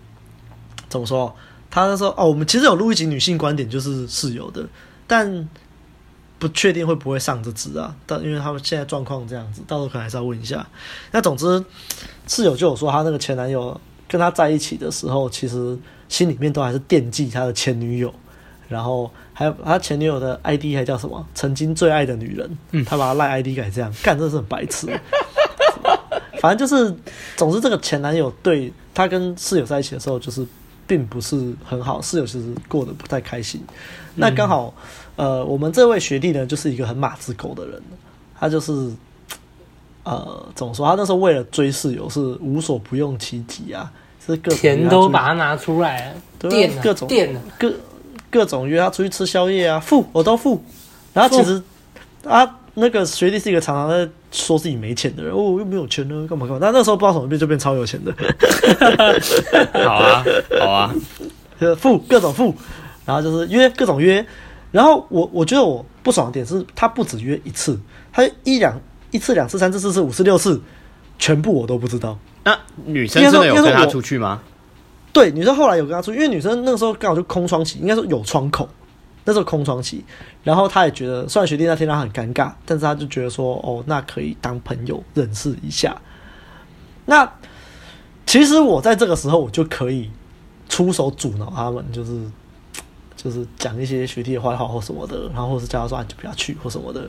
[0.90, 1.34] 怎么说？
[1.70, 4.68] 她就说，哦，我们其实有录一集女性观点，就是室友的，
[5.06, 5.48] 但
[6.38, 7.96] 不确定会不会上这支啊。
[8.04, 10.66] 但因为他们现在状况这样子，到时候可能还是要问一下。
[11.10, 11.64] 那总之，
[12.26, 15.78] 室友就有说，她那个前男友跟他在一起的时候，其实
[16.08, 18.12] 心里面都还是惦记他的前女友，
[18.68, 19.10] 然后。
[19.38, 21.24] 还有他前女友的 ID 还叫什么？
[21.32, 22.58] 曾经最爱的女人。
[22.72, 24.88] 嗯，他把他赖 ID 改这样，干，真的是很白痴。
[26.40, 26.92] 反正就是，
[27.36, 30.44] 总之这个前男友对他跟室友在一起的时候，就是
[30.88, 33.62] 并不是很好，室友其实过得不太开心。
[34.16, 34.74] 那刚好，
[35.14, 37.80] 呃，我们这位学弟呢，就是一个很马子狗的人，
[38.40, 38.90] 他就是，
[40.08, 40.86] 呃，怎么说？
[40.86, 43.92] 他那时候为了追室友是无所不用其极啊，
[44.24, 47.72] 是各种钱都把它拿出来，垫各种电各。
[48.30, 50.62] 各种约他出去吃宵夜啊，付我都付。
[51.14, 51.62] 然后其实
[52.26, 56.58] 啊，那个学弟是一个常常在说自己没钱的人，哦，又没有钱呢，干嘛干嘛？
[56.60, 58.14] 但那时候不知道怎么变就变超有钱的。
[59.82, 60.24] 好啊，
[60.60, 60.94] 好啊，
[61.78, 62.54] 付各种付，
[63.06, 64.22] 然后就是约各种约。
[64.72, 67.80] 然后我我觉得我不爽的点是，他不止约一次，
[68.12, 68.78] 他一两
[69.10, 70.60] 一次两次三次四次五次六次，
[71.18, 72.18] 全部我都不知道。
[72.44, 74.40] 那女生真的有跟他出去吗？
[75.12, 78.68] 对，女生后来有跟他出去，因为女生那个时候刚好就空窗期，应该说有窗口，
[79.24, 80.04] 那时候空窗期。
[80.44, 85.94] 然后他也觉得，虽然学弟那天他很尴尬，但是他就觉得说，哦，那可以当朋友认识一下。
[87.06, 87.30] 那
[88.24, 90.10] 其实我在这个时候，我就可以
[90.68, 92.22] 出手阻挠他们，就是
[93.16, 97.08] 就是讲一些学弟的坏话或什么的，然后或是叫他说，你就不要去或什么的。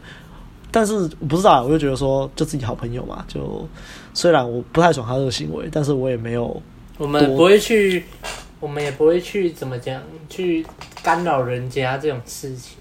[0.72, 3.68] 但是我不知道，我就觉得说，就自己好朋友嘛，就
[4.14, 6.62] 虽然我不太爽他这个行为，但是我也没有。
[6.98, 8.04] 我们不会去，
[8.60, 10.66] 我们也不会去怎么讲，去
[11.02, 12.78] 干扰人家这种事情，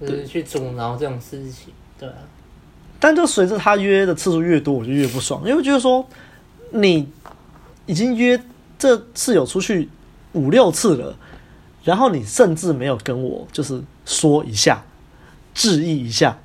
[0.00, 2.14] 就是去阻挠这种事情，对啊。
[2.98, 6.04] 但就随着他约的次数越多，我就越不爽，因为我觉得说
[6.70, 7.06] 你
[7.86, 8.42] 已经约
[8.78, 9.88] 这次有出去
[10.32, 11.16] 五六次了，
[11.84, 14.82] 然后你甚至没有跟我就是说一下，
[15.54, 16.38] 致意一下，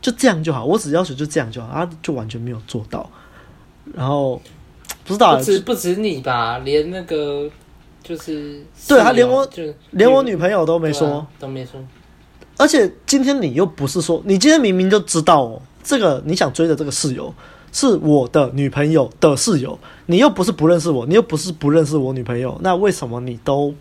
[0.00, 3.08] 就这样就好，我只要求就这样就好，他就完全没有做到，
[3.94, 4.40] 然后。
[5.04, 7.48] 不知道，不止不止你吧，连那个
[8.02, 11.82] 就是对他连我就连我女朋友都没说，啊、都没说。
[12.58, 17.32] 而且今天你又不是说，你今天明明就知道哦，这个你想追的这个室友
[17.72, 23.74] 是我的女朋友的室友，你又不是不认识我，你又不是不认识我女朋友，那为什么你都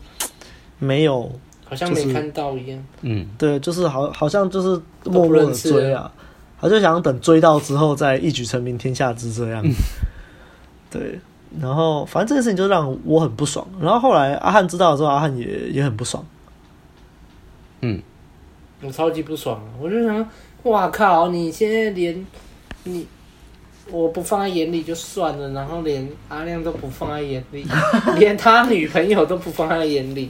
[0.80, 1.30] 没有？
[1.70, 2.84] 好像没看到一样。
[3.02, 6.12] 嗯，对，就是好，好像就是默默的追啊，
[6.58, 9.62] 好像想等追到之后再一举成名天下知这样。
[9.66, 9.72] 嗯
[10.90, 11.20] 对，
[11.60, 13.68] 然后反正这件事情就让我很不爽。
[13.82, 16.26] 然后后来阿汉知道的时候，阿汉也也很不爽。
[17.82, 18.02] 嗯，
[18.82, 20.26] 我超级不爽，我就想，
[20.64, 21.28] 哇靠！
[21.28, 22.26] 你现在连
[22.86, 23.06] 你
[23.92, 27.68] 我不放在眼里就算了，然后连阿亮都不放在眼里，
[28.18, 30.30] 连他女朋友都不放在眼里。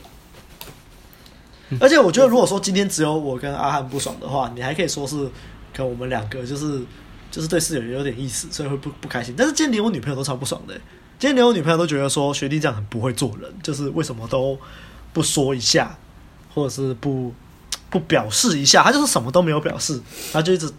[1.80, 5.30] 而且我觉得，如果说今天只有我跟阿汉不爽的话，你还可以说是
[5.74, 6.82] 跟我们两个就是
[7.30, 9.36] 就是对室友有点意思，所以会不不开心。
[9.38, 10.74] 但是今天连我女朋友都超不爽的，
[11.20, 14.58] 今天连我女朋友都觉得说学弟这样很不会做人，就是为什么都
[15.12, 15.98] 不说一下，
[16.54, 17.34] 或者是不
[17.90, 20.02] 不表示一下，他就是什么都没有表示，
[20.32, 20.72] 他就一直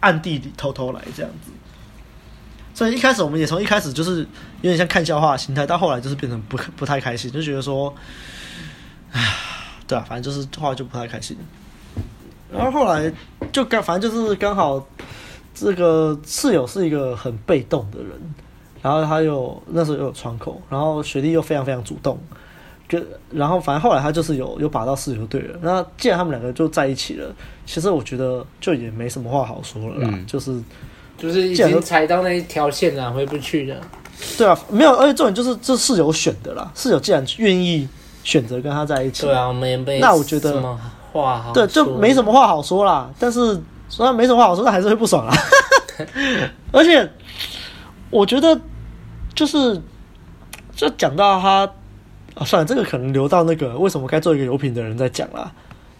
[0.00, 1.50] 暗地里偷偷来这样子。
[2.74, 4.20] 所以一开始我们也从一开始就是
[4.60, 7.92] 有点像看笑话的心态，到后来就是变成不不太开心，就觉得说，
[9.10, 9.34] 唉，
[9.88, 11.36] 对啊，反正就是后来就不太开心。
[12.52, 13.12] 然后后来
[13.50, 14.86] 就刚反正就是刚好
[15.54, 18.10] 这个室友是一个很被动的人，
[18.80, 22.18] 然后他又那时候又有窗口，然后学弟又非常非常主动，
[22.86, 25.58] 跟然后反正后来他就是有有把到室友对了。
[25.62, 27.34] 那既然他们两个就在一起了，
[27.66, 30.62] 其实我觉得就也没什么话好说了啦，嗯、就是。
[31.18, 33.76] 就是已经踩到那一条线了，回不去了。
[34.36, 36.70] 对啊，没有，而且重点就是这室友选的啦。
[36.76, 37.88] 室友既然愿意
[38.28, 39.50] 选择跟他在一起，对啊，
[40.02, 40.60] 那我觉得
[41.14, 43.10] 话好对，就没什么话好说啦。
[43.18, 43.58] 但是
[43.88, 45.32] 虽然没什么话好说，但还是会不爽啦。
[46.70, 47.10] 而且
[48.10, 48.60] 我觉得
[49.34, 49.80] 就是
[50.76, 51.66] 就讲到他
[52.34, 55.50] 啊，算了，这个可能留到那个为什么该做一个油品的人在讲啦。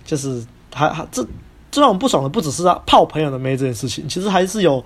[0.05, 1.27] 就是还还这。
[1.71, 4.85] 最让我们不爽的不只是他泡朋友的妹这件事情，其实还是有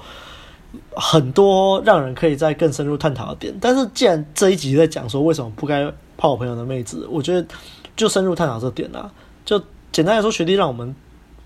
[0.97, 3.55] 很多让人可以再更深入探讨的点。
[3.61, 5.91] 但是既然这一集在讲说为什么不该
[6.23, 7.45] 泡朋友的妹子，我觉得
[7.97, 9.11] 就深入探讨这点啦。
[9.45, 9.61] 就
[9.91, 10.95] 简单来说，学弟让我们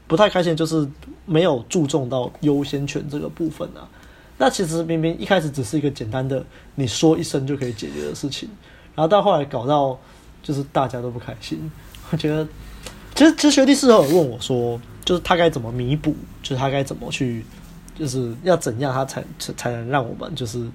[0.06, 0.86] 不太开心，就是
[1.24, 3.88] 没有注重到优先权这个部分啊。
[4.36, 8.46] 那其实明明一开始只是一个简单的你说一声就可以解决的事情，
[8.94, 9.98] 然后到后来搞到
[10.42, 11.58] 就是大家都不开心。
[12.10, 12.46] 我觉得
[13.14, 14.78] 其实其实学弟事后有问我说。
[15.06, 17.44] 就是他该怎么弥补，就是他该怎么去，
[17.96, 20.68] 就是要怎样他才才能让我们就是，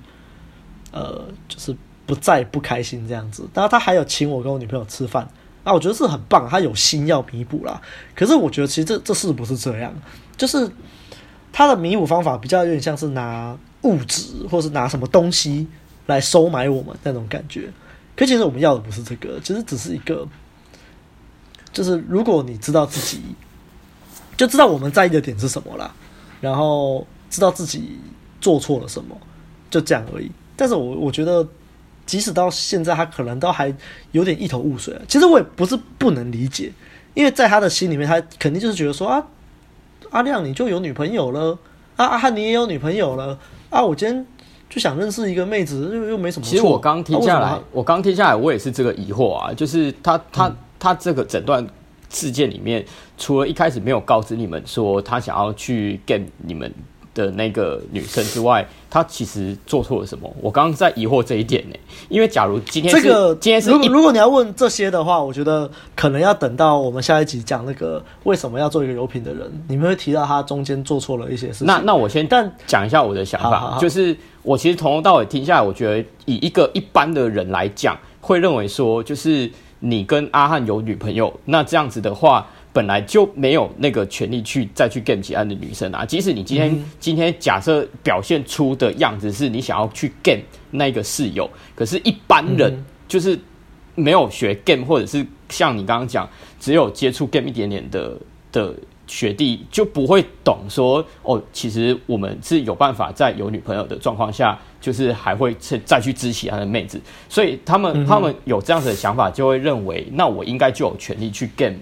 [0.94, 1.76] 呃，就是
[2.12, 3.48] 不再不开心这样子。
[3.54, 5.26] 然后他还有请我跟我女朋友吃饭，
[5.64, 7.82] 啊我觉得是很棒，他有心要弥补啦。
[8.14, 9.94] 可是我觉得其实这这是不是这样？
[10.36, 10.70] 就是
[11.54, 15.66] 他的弥补方法比较有点像是拿物质或是拿什么东西
[16.08, 17.72] 来收买我们那种感觉。
[18.18, 20.28] 可其实我们要的不是这个，其实只是一个，
[21.72, 23.22] 就是如果你知道自己。
[24.38, 25.94] 就知道我们在意的点是什么啦，
[26.40, 28.00] 然后知道自己
[28.40, 29.16] 做错了什么，
[29.70, 30.32] 就这样而已。
[30.56, 31.48] 但是我我觉得，
[32.06, 33.74] 即使到现在，他可能都还
[34.12, 34.96] 有点一头雾水。
[35.08, 36.72] 其实我也不是不能理解，
[37.14, 39.24] 因为在他的心里面，他肯定就是觉得说啊，
[40.10, 41.58] 阿亮你就有女朋友了，
[41.96, 43.38] 啊阿汉你也有女朋友了，
[43.70, 44.26] 啊我今天
[44.70, 46.46] 就想认识一个妹子，又又没什么。
[46.46, 51.66] 其实我刚听下来，啊、我刚听下来，我也是这个疑惑啊，就是他他、嗯、他这个诊断。
[52.14, 52.86] 事件里面，
[53.18, 56.70] 除了一开始没有告知你们说他想要去 game 你们
[57.14, 60.34] 的那个女生之外，她其实做错了什么？
[60.42, 61.76] 我刚刚在疑惑这一点呢。
[62.10, 71.68] 因为假如今天这个今天是，如果如果你要问这些的话，我觉得可能要等到我们下一集讲那个为什么要做一个油品的人，你们会提到他中间做错了一些事情。
[71.68, 79.52] 那那我先但讲一下我的想法，就是我其实从头到尾听下来，我觉得以一个一般的人来讲，会认为说就是。
[79.82, 86.06] 你跟阿汉有女朋友，那这样子的话，本来就没有那个权利去再去 game 其他的女生啊。
[86.06, 93.38] 即使你今天、嗯、今天假设表现出的样子是你想要去 game 那个室友，可是一般人就是
[93.96, 96.30] 没有学 game，或者是像你刚刚讲，
[96.60, 98.18] 只有接触 game 一点点的
[98.52, 98.74] 的。
[99.12, 105.54] 学弟就不会懂说哦，其实我们是有办法在有女朋友的状况下，就是还会
[105.84, 106.98] 再去支持他的妹子，
[107.28, 111.76] 所以他们、嗯、他们有这样子的想法，就会认为那我应该就有权利去 game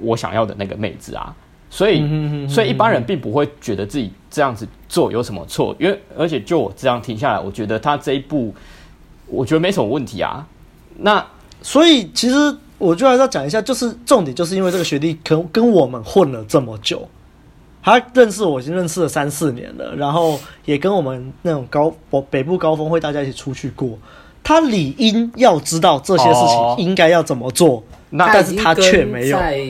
[0.00, 1.32] 我想要的那个妹子啊，
[1.70, 8.52] 所以、嗯、所以一般人并不会觉得自己这样子做有什么错，因为而且就我这样听下来，我觉得他这一步，
[9.28, 10.44] 我觉得没什么问题啊。
[10.96, 11.24] 那
[11.62, 12.56] 所以其实。
[12.84, 17.08] 我就还是要讲一下，就是重点，就是因为这个学弟跟跟我们混了这么久，
[17.82, 21.94] 他认识我已经认识了三四年了，然后也跟我们那种高
[22.28, 23.98] 北部高峰会大家一起出去过，
[24.42, 29.38] 他理应要知道这些事情应该要怎么做，那、哦、但是他却没有。
[29.38, 29.66] 在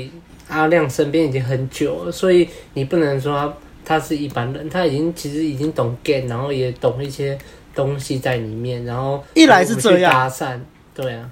[0.49, 3.55] 阿亮身边已经很久了，所以你不能说他
[3.99, 7.39] 他是一般人，他已经其实已经懂 game，然后也懂一些
[7.75, 10.59] 东西在里面，然后一来是这样搭讪，
[10.95, 11.31] 对啊。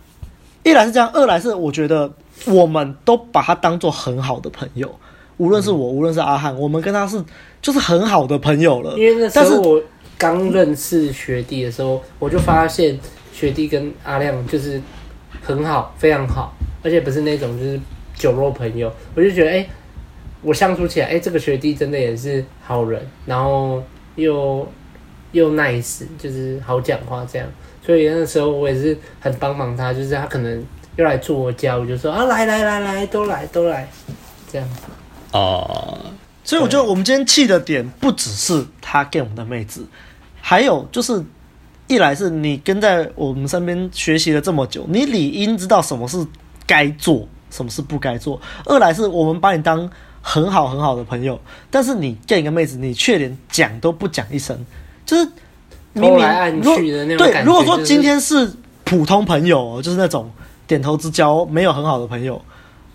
[0.62, 2.10] 一来是这样，二来是我觉得
[2.46, 4.88] 我们都把他当做很好的朋友，
[5.36, 7.22] 无论是我，无论是阿汉，我们跟他是
[7.60, 8.96] 就是很好的朋友了。
[8.96, 9.82] 因为那时候我
[10.16, 12.98] 刚认识学弟的时候，我就发现
[13.32, 14.80] 学弟跟阿亮就是
[15.42, 16.52] 很好，非常好，
[16.82, 17.80] 而且不是那种就是
[18.14, 18.92] 酒肉朋友。
[19.16, 19.68] 我就觉得，哎、欸，
[20.42, 23.82] 我相处起来，哎、欸，这个学弟真的也是好人，然后
[24.14, 24.64] 又
[25.32, 27.48] 又 nice，就是好讲话这样。
[27.84, 30.64] 所以那时候我也是很帮忙他，就是他可能
[30.96, 33.88] 又来住我家，我就说啊，来来来来，都来都来，
[34.50, 34.82] 这样子。
[35.32, 35.98] 哦，
[36.44, 39.84] 所以我觉得我们今天气的点不只是他 game 我们的妹子，
[40.40, 41.24] 还有就是
[41.88, 46.24] 一来是你跟在我们身边学习了这么久，你理应知道什么是
[46.66, 54.64] 该做，什么是不该做；二来是我们把你当很好很好的朋友，但是你 game 一个妹子，你却连讲都不讲一声，
[55.04, 55.26] 就是
[55.92, 56.76] 明明如
[57.16, 58.50] 对，如果说今天是
[58.84, 60.30] 普通朋友，就是那种
[60.66, 62.40] 点头之交，没有很好的朋友。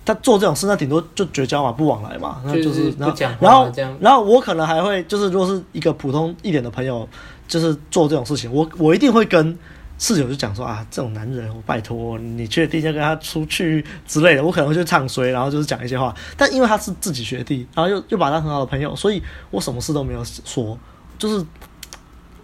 [0.05, 7.05] 他做这种事，那顶多就绝交嘛，不往来嘛，那就是然后然后然后我可能还会就是，如果是一个普通一点的朋友，
[7.45, 9.59] 就是做这种事情，我我一定会跟
[9.99, 16.15] 室友就讲说啊，这种男人，我拜托你确定要跟他出去之类的，我可能会去唱衰，然后就是讲一些话。
[16.37, 19.21] 但因为他是自己学弟，然后又又把他很好的朋友，所以
[19.51, 20.77] 我什么事都没有说，
[21.19, 21.45] 就是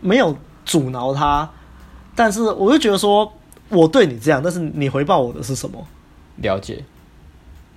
[0.04, 1.50] 没有阻挠他。
[2.16, 3.34] 但是我就觉得说，
[3.70, 5.84] 我对你这样，但是你回报我的是什么？
[6.36, 6.84] 了解。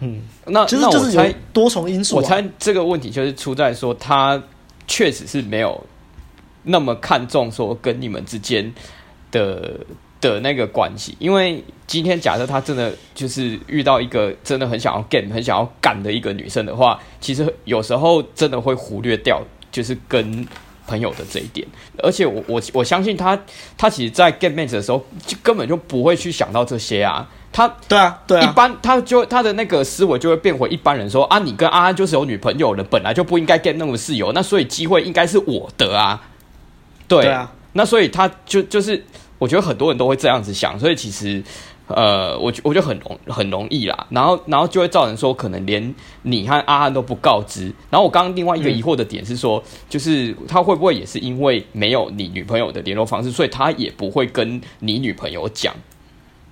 [0.01, 1.24] 嗯，那其实就是有
[1.55, 2.18] 多重因素啊。
[2.18, 4.43] 我猜这个问题就是出在说，他
[4.87, 5.83] 确实是没有
[6.64, 8.70] 那么看重说跟你们之间
[9.31, 9.81] 的
[10.20, 11.16] 的那个关系。
[11.18, 20.47] 因为今天假设他真的就是遇到一个真的很想要 game、很想要干的一个女生的话，其实有时候真的会忽略掉就是跟
[20.87, 21.66] 朋友的这一点。
[22.03, 23.39] 而且我我我相信他，
[23.76, 27.28] 他其实，在 game 妹子的时候，就根本就不会去想到这些啊。
[27.53, 36.20] 他对啊，对啊，一般他就他的那个思维就会变回一般人说啊，你跟阿安就是有女朋友了，本来就不应该 get 那么室友，那所以机会应该是我的啊，
[37.09, 39.03] 对，对啊，那所以他就就是
[39.39, 41.43] 我觉得很多人都会这样子想，所以其实
[41.89, 55.74] 呃，我我觉得很容很容易啦，然后然后就会造成说可能连你和阿汉都不告知，然后我刚刚另外一个疑惑的点是说，嗯、就是他会不会也是因为没有你女朋友的联络方式，所以他也不会跟你女朋友讲。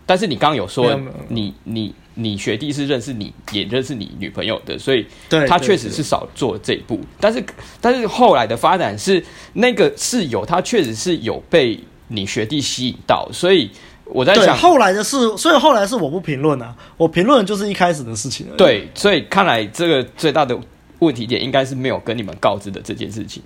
[0.07, 5.07] 但是你刚刚有说，你你你学弟是认识你，也认识你女朋友的，所以
[5.49, 7.01] 他确实是少做这一步。
[7.19, 7.43] 但是
[7.81, 9.25] 但是后来的发展是，
[9.55, 13.71] 那个室友他确实是有被你学弟吸引到，所以
[14.15, 18.47] 我在想后来的事，所以后来是我不评论啊，我评论就是一开始的事情。
[18.57, 20.59] 对，所以看来这个最大的
[21.01, 23.43] 问题点应该是没有跟你们告知的这件事情。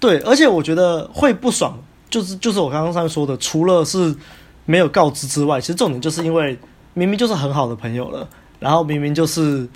[0.00, 4.16] 对，而且我觉得会不爽，就是就是我刚刚上面说的，除了是。
[4.66, 6.56] 没有告知之外，其实重点就是因为
[6.94, 8.28] 明明就是很好的朋友了，
[8.60, 9.66] 然后明明就是，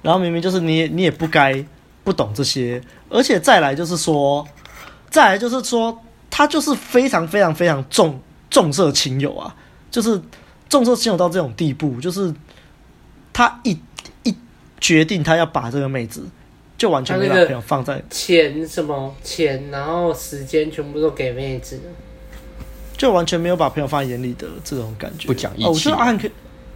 [0.00, 1.62] 然后明明就是你也你也不该
[2.04, 4.46] 不懂这些，而且再来就是说，
[5.10, 6.00] 再来就是说，
[6.30, 8.18] 他就是非常非常非常重
[8.50, 9.54] 重色轻友啊，
[9.90, 10.20] 就是
[10.68, 12.34] 重色轻友到这种地步，就是
[13.32, 13.78] 他一
[14.24, 14.34] 一
[14.80, 16.24] 决定他要把这个妹子，
[16.76, 21.80] 就完全没把朋友放在钱什么钱，然后时间全部都给妹子。
[22.96, 25.64] 就完全没有把朋友放在眼里的这种感觉，不讲义气。
[25.64, 26.30] 哦，我觉得阿汉可以，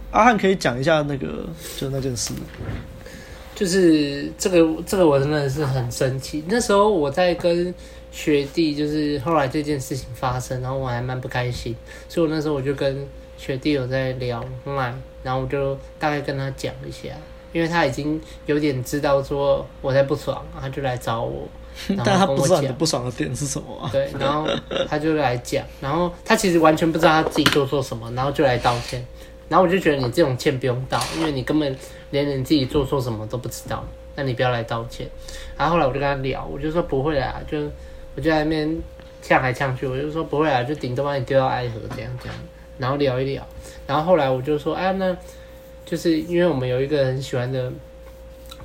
[0.09, 1.47] 阿汉可以讲一下那个，
[1.77, 2.33] 就那件事。
[3.53, 6.43] 就是这个，这个我真的是很生气。
[6.47, 7.71] 那时候我在跟
[8.15, 11.75] 学弟，就是后来这件事情发生，然后我还蛮不开心，
[12.07, 13.05] 所以我那时候我就跟
[13.37, 17.09] 学弟有在聊麦，然后我就大概跟他讲一下，
[17.51, 21.45] 因为他已经有点知道说我在不爽，他就来找我。
[22.05, 23.89] 但他不知道你不爽的点是什么啊？
[23.91, 24.47] 对，然后
[24.87, 29.05] 他就来讲，然后他其实完全不知道他自己做错什么，然后就来道歉。
[29.49, 31.77] 然后我就觉得你这种歉不用道，因为你根本
[32.11, 33.85] 连你自己做错什么都不知道，
[34.15, 35.05] 那你不要来道歉。
[35.57, 37.59] 然后后来我就跟他聊，我就说不会啦，就
[38.15, 38.77] 我就在那边
[39.21, 42.35] 呛来呛去，我就说不会啊，就顶多把你丢到爱河这样这样，
[42.77, 43.45] 然后聊一聊。
[43.85, 45.15] 然后后来我就说，哎，那
[45.85, 47.71] 就是因为我们有一个很喜欢的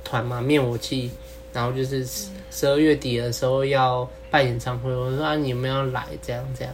[0.03, 1.11] 团嘛，灭火器，
[1.53, 2.07] 然后就是。
[2.53, 6.05] 十二月底的时候要办演唱会，我说啊，你有没有要来？
[6.21, 6.73] 这样这样，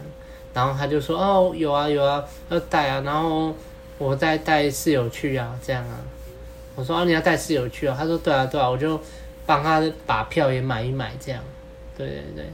[0.52, 3.54] 然后他就说哦，有啊有啊，要带啊，然后
[3.96, 6.00] 我再带室友去啊，这样啊。
[6.74, 7.94] 我说啊，你要带室友去啊？
[7.96, 9.00] 他说对啊对啊，我就
[9.46, 11.40] 帮他把票也买一买，这样。
[11.96, 12.44] 对对对，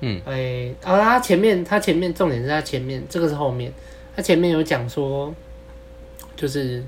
[0.00, 3.72] 嗯，哎，啊，他前面他前面重点是他前面，这个是后面，
[4.14, 5.34] 他前面有讲说，
[6.36, 6.84] 就是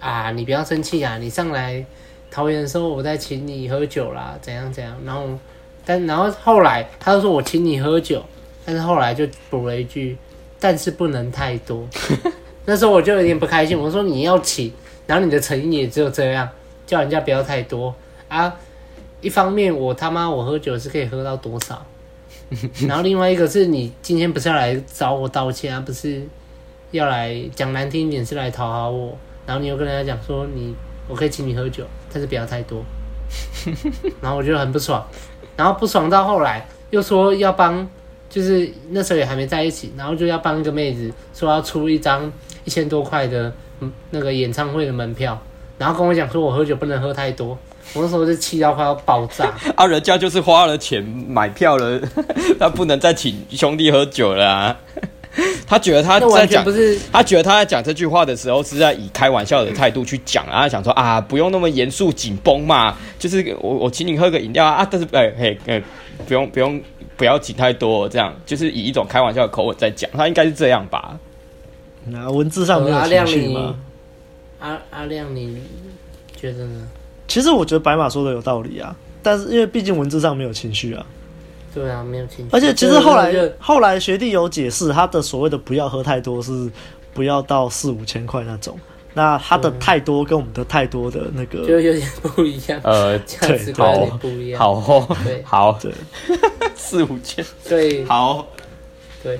[0.00, 1.84] 啊，你不要生气啊，你上来。
[2.28, 5.26] 桃园的时候，我在请你喝酒啦，怎样怎样，然后，
[5.86, 8.22] 但然后后来他就说我请你喝酒，
[8.64, 10.18] 但是后来就补了一句，
[10.60, 11.88] 但是不能太多。
[12.66, 14.70] 那时候我就有点不开心，我说你要请，
[15.06, 16.46] 然后你的诚意也只有这样，
[16.84, 17.94] 叫人家不要太多
[18.28, 18.54] 啊。
[19.22, 21.86] 一方面我他妈我喝酒是可以喝到多少，
[22.86, 26.22] 然后另外一个是你今天不是要来找我道歉啊，不是
[26.90, 29.16] 要来讲难听一点是来讨好我，
[29.46, 30.74] 然后你又跟人家讲说你。
[31.08, 32.84] 我可以请你喝酒，但是不要太多。
[34.20, 35.06] 然后我就很不爽，
[35.56, 37.88] 然后不爽到后来又说要帮，
[38.28, 42.28] 就是那时候也还没在一起，然后就要帮一个妹子说要出一张
[42.64, 43.52] 一千多块的
[44.10, 45.40] 那个演唱会的门票，
[45.78, 47.56] 然后跟我讲说我喝酒不能喝太多，
[47.94, 49.52] 我那时候就气到快要爆炸。
[49.76, 52.00] 啊，人家就是花了钱买票了，
[52.58, 54.76] 他不能再请兄弟喝酒了啊。
[55.66, 65.82] 他觉得他在讲，不是他觉得他在讲这句话的时候是在以开玩笑的态度去讲啊，他想说啊，不用那么严肃紧绷嘛，就是我我请你喝个饮料啊，但是哎嘿哎，
[66.26, 66.80] 不用不用
[67.18, 71.18] 不要请太多，这样就是以一种开玩笑的口吻在讲，他应该是这样吧？
[72.06, 73.74] 那文字上没有情绪吗？
[74.60, 75.60] 阿阿亮，你
[76.34, 76.88] 觉得呢？
[77.28, 81.04] 其实我觉得白马说的有道理啊，但是因为毕竟文字上没有情绪啊。
[81.74, 82.50] 对啊，没有情绪。
[82.52, 86.70] 而且其实后来后来学弟有解释，他的所谓的不要喝太多是
[87.12, 88.78] 不要到四五千块那种。
[89.12, 92.78] 那他的太多跟我们的太多的那个就有点不一样。
[92.84, 94.58] 呃，价值观有点不一样。
[94.58, 95.90] 好哦，对，好，对，
[96.76, 98.46] 四五千，对，好，
[99.22, 99.38] 对。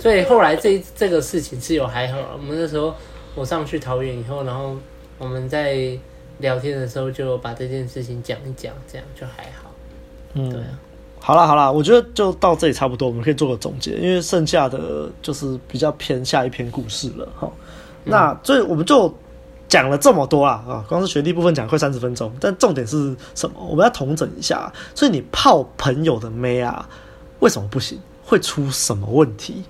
[0.00, 2.18] 所以后来这这个事情是有还好。
[2.36, 2.94] 我们那时候
[3.34, 4.76] 我上去桃园以后，然后
[5.18, 5.96] 我们在
[6.38, 9.70] 聊天的时候就把这件事情讲一讲，这样就还好。
[10.34, 10.78] 嗯，对啊。
[11.18, 17.50] 好了好了，我觉得就到这里差不多，我们可以做个总结，因为剩下的就是比较偏下一篇故事了哈。
[18.04, 19.12] 那所以我们就
[19.66, 23.56] 讲了这么多啦啊，光是学弟部分讲快三十分钟，但重点是什么？
[23.68, 24.72] 我们要统整一下。
[24.94, 26.88] 所以你泡朋友的妹啊，
[27.40, 27.98] 为什么不行？
[28.24, 29.62] 会出什么问题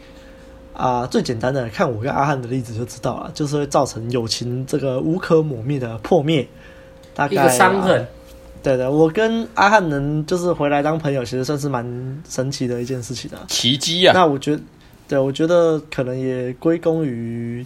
[0.77, 1.07] 啊？
[1.07, 6.47] 最简单的，看我跟阿汉的例子就知道了，就是会造成友情这个无可磨灭的破灭，
[7.15, 8.07] 大概一个伤痕。
[8.63, 11.85] 对的，我跟阿汉能就是回来当朋友，其实算是蛮
[12.29, 14.13] 神奇的一件事情啊，奇迹啊！
[14.13, 14.63] 那我觉得，
[15.07, 17.65] 对，我觉得可能也归功于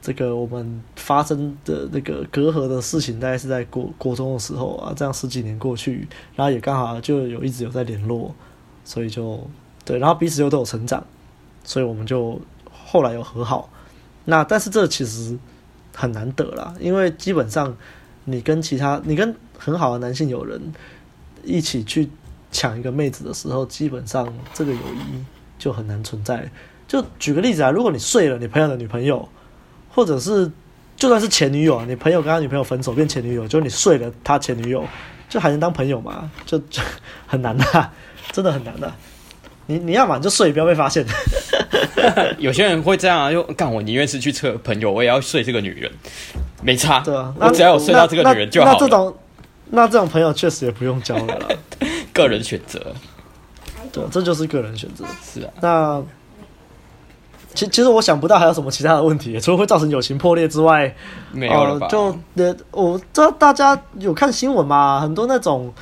[0.00, 8.32] 这个我们发生的那个隔阂的事情，大概是在国国中的时候啊，这样十几年过去，然后也刚好就有一直有在联络，
[8.84, 9.40] 所以就
[9.84, 11.04] 对，然后彼此又都有成长，
[11.66, 12.40] 所以我们就
[12.72, 13.68] 后来有和好。
[14.24, 15.36] 那但是这其实
[15.94, 17.76] 很难得啦，因为基本上
[18.24, 20.72] 你跟其他你跟很好的男性友人
[21.44, 22.08] 一起去
[22.50, 25.24] 抢一个妹子的时候，基本上这个友谊
[25.58, 26.50] 就很难存在。
[26.88, 29.28] 就举个例子啊，如果你睡了你朋友的女朋友，
[29.90, 30.50] 或者是
[30.96, 34.84] 就算是前女友啊，你朋友跟他女朋友分手变前女友，就是你睡了他前女友，
[35.28, 36.30] 就还能当朋友吗？
[36.44, 36.60] 就
[37.26, 37.90] 很难的，
[38.32, 38.92] 真的很难的。
[39.66, 41.04] 你你要嘛就睡，不要被发现。
[42.38, 45.90] 有些人会这样啊，就干我宁愿失去测朋友，我也要睡这个女人，
[46.62, 47.00] 没差。
[47.00, 48.72] 对啊，我只要有睡到这个女人就好。
[48.72, 49.16] 那这种。
[49.68, 51.48] 那这种朋友确实也不用交了啦，
[52.14, 52.80] 个人选择。
[53.90, 55.04] 对，这就是个人选择。
[55.20, 55.50] 是啊。
[55.60, 56.02] 那
[57.52, 60.94] 其其实我想不到还有什么其他的问题，除了会造成友情破裂之外，
[61.32, 61.88] 没有了吧？
[61.90, 65.74] 呃、就呃，我知道大家有看新闻嘛，很多那种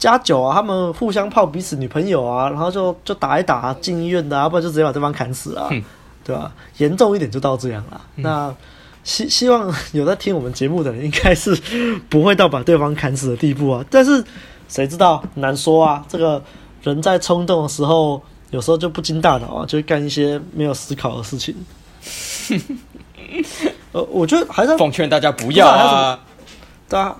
[0.00, 5.80] 加酒啊，他们互相泡彼此女朋友啊，然后就就打一打进医院的，啊，要不然就直接把对方砍死啊，嗯、
[6.24, 6.52] 对吧？
[6.78, 8.00] 严重一点就到这样了。
[8.16, 8.54] 嗯、那。
[9.02, 11.56] 希希望有在听我们节目的人，应该是
[12.10, 13.82] 不会到把对方砍死的地步啊。
[13.88, 14.22] 但是
[14.68, 16.04] 谁知道，难说啊。
[16.06, 16.40] 这个
[16.82, 18.20] 人在冲动的时候，
[18.50, 21.56] 有时候就不经大脑啊，就会干一些没有思考的事情。
[23.92, 26.20] 呃，我觉得还是奉劝大家不要啊，
[26.86, 27.16] 对啊，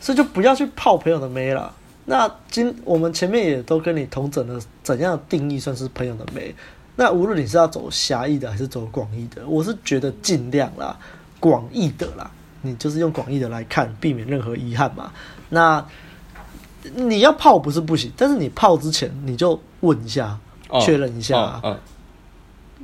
[0.00, 1.72] 所以就不要去泡朋友的妹了。
[2.04, 6.54] 那今我们前面也都跟你同整了怎样定义算是朋友的美。
[6.96, 10.96] 那无论你是要走狭义的还是走广义的，我是觉得尽量啦。
[11.40, 12.30] 广义的啦，
[12.60, 15.10] 你就是用广义的来看，避免任何遗憾嘛。
[15.48, 15.84] 那
[16.94, 20.38] 你要泡不是不行，但是你泡之前你就问一下，
[20.80, 21.60] 确认一下。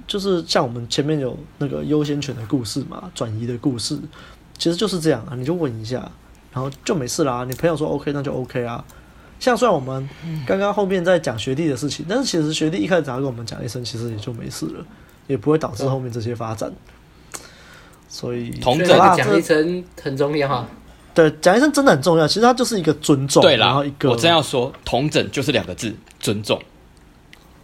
[0.06, 3.98] 就是像我们前面有那个优先权的故事嘛，转移的故事，
[4.56, 5.34] 其实就是这样啊。
[5.36, 6.10] 你就问一下，
[6.52, 7.44] 然后就没事啦。
[7.44, 8.84] 你朋友说 OK，那就 OK 啊。
[9.40, 10.08] 像虽然我们
[10.46, 14.84] 刚刚后面在讲学弟的事情，但是其实学弟一开始只要跟我们讲一声，其实也就没事了，
[15.26, 16.72] 也不会导致后面这些发展。
[18.08, 20.66] 所以，同整讲一声很重要哈。
[21.12, 22.26] 对，讲一声真的很重要。
[22.26, 23.42] 其实它就是一个尊重。
[23.42, 26.60] 对啦，然后一个我真要说，同整就是两个字，尊重。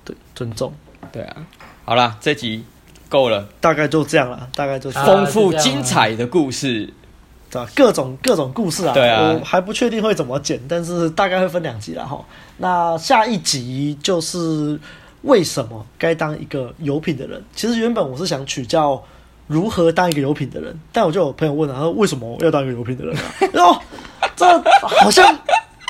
[0.04, 0.72] 对，尊重。
[1.10, 1.36] 对啊，
[1.84, 2.64] 好啦，这集
[3.08, 4.48] 够了，大概就这样了。
[4.54, 6.92] 大概就是丰富精彩的故事，
[7.54, 7.72] 对吧？
[7.74, 8.92] 各种各种故事啊。
[8.92, 12.22] 对啊，我还不确定会怎么剪，但是大概会分两集了哈。
[12.58, 14.78] 那下一集就是
[15.22, 17.42] 为什么该当一个有品的人？
[17.54, 19.02] 其实原本我是想取叫。
[19.46, 20.74] 如何当一个有品的人？
[20.90, 23.78] 但我就有朋友问了，他说：“为什么要当一个有品的人啊？” 然后
[24.34, 24.46] 这
[24.80, 25.38] 好像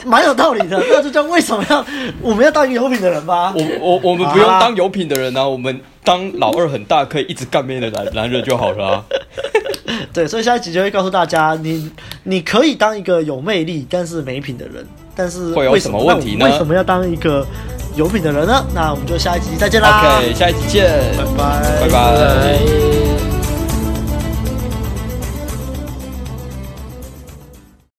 [0.05, 1.84] 蛮有道理的，那就叫为什么要
[2.20, 3.55] 我们要当一个有品的人吧？
[3.57, 9.05] 我我我们不用当有品的人啊，我们当老二很大可以一直干面的男男人就好了啊。
[10.12, 11.90] 对，所以下一集就会告诉大家，你
[12.24, 14.86] 你可以当一个有魅力但是没品的人，
[15.16, 16.45] 但是会有什么问题呢？
[16.45, 17.45] 为什么要当一个
[17.97, 18.64] 有品的人呢？
[18.74, 20.18] 那我们就下一集再见啦。
[20.18, 22.93] OK，下一集见，拜拜，拜拜。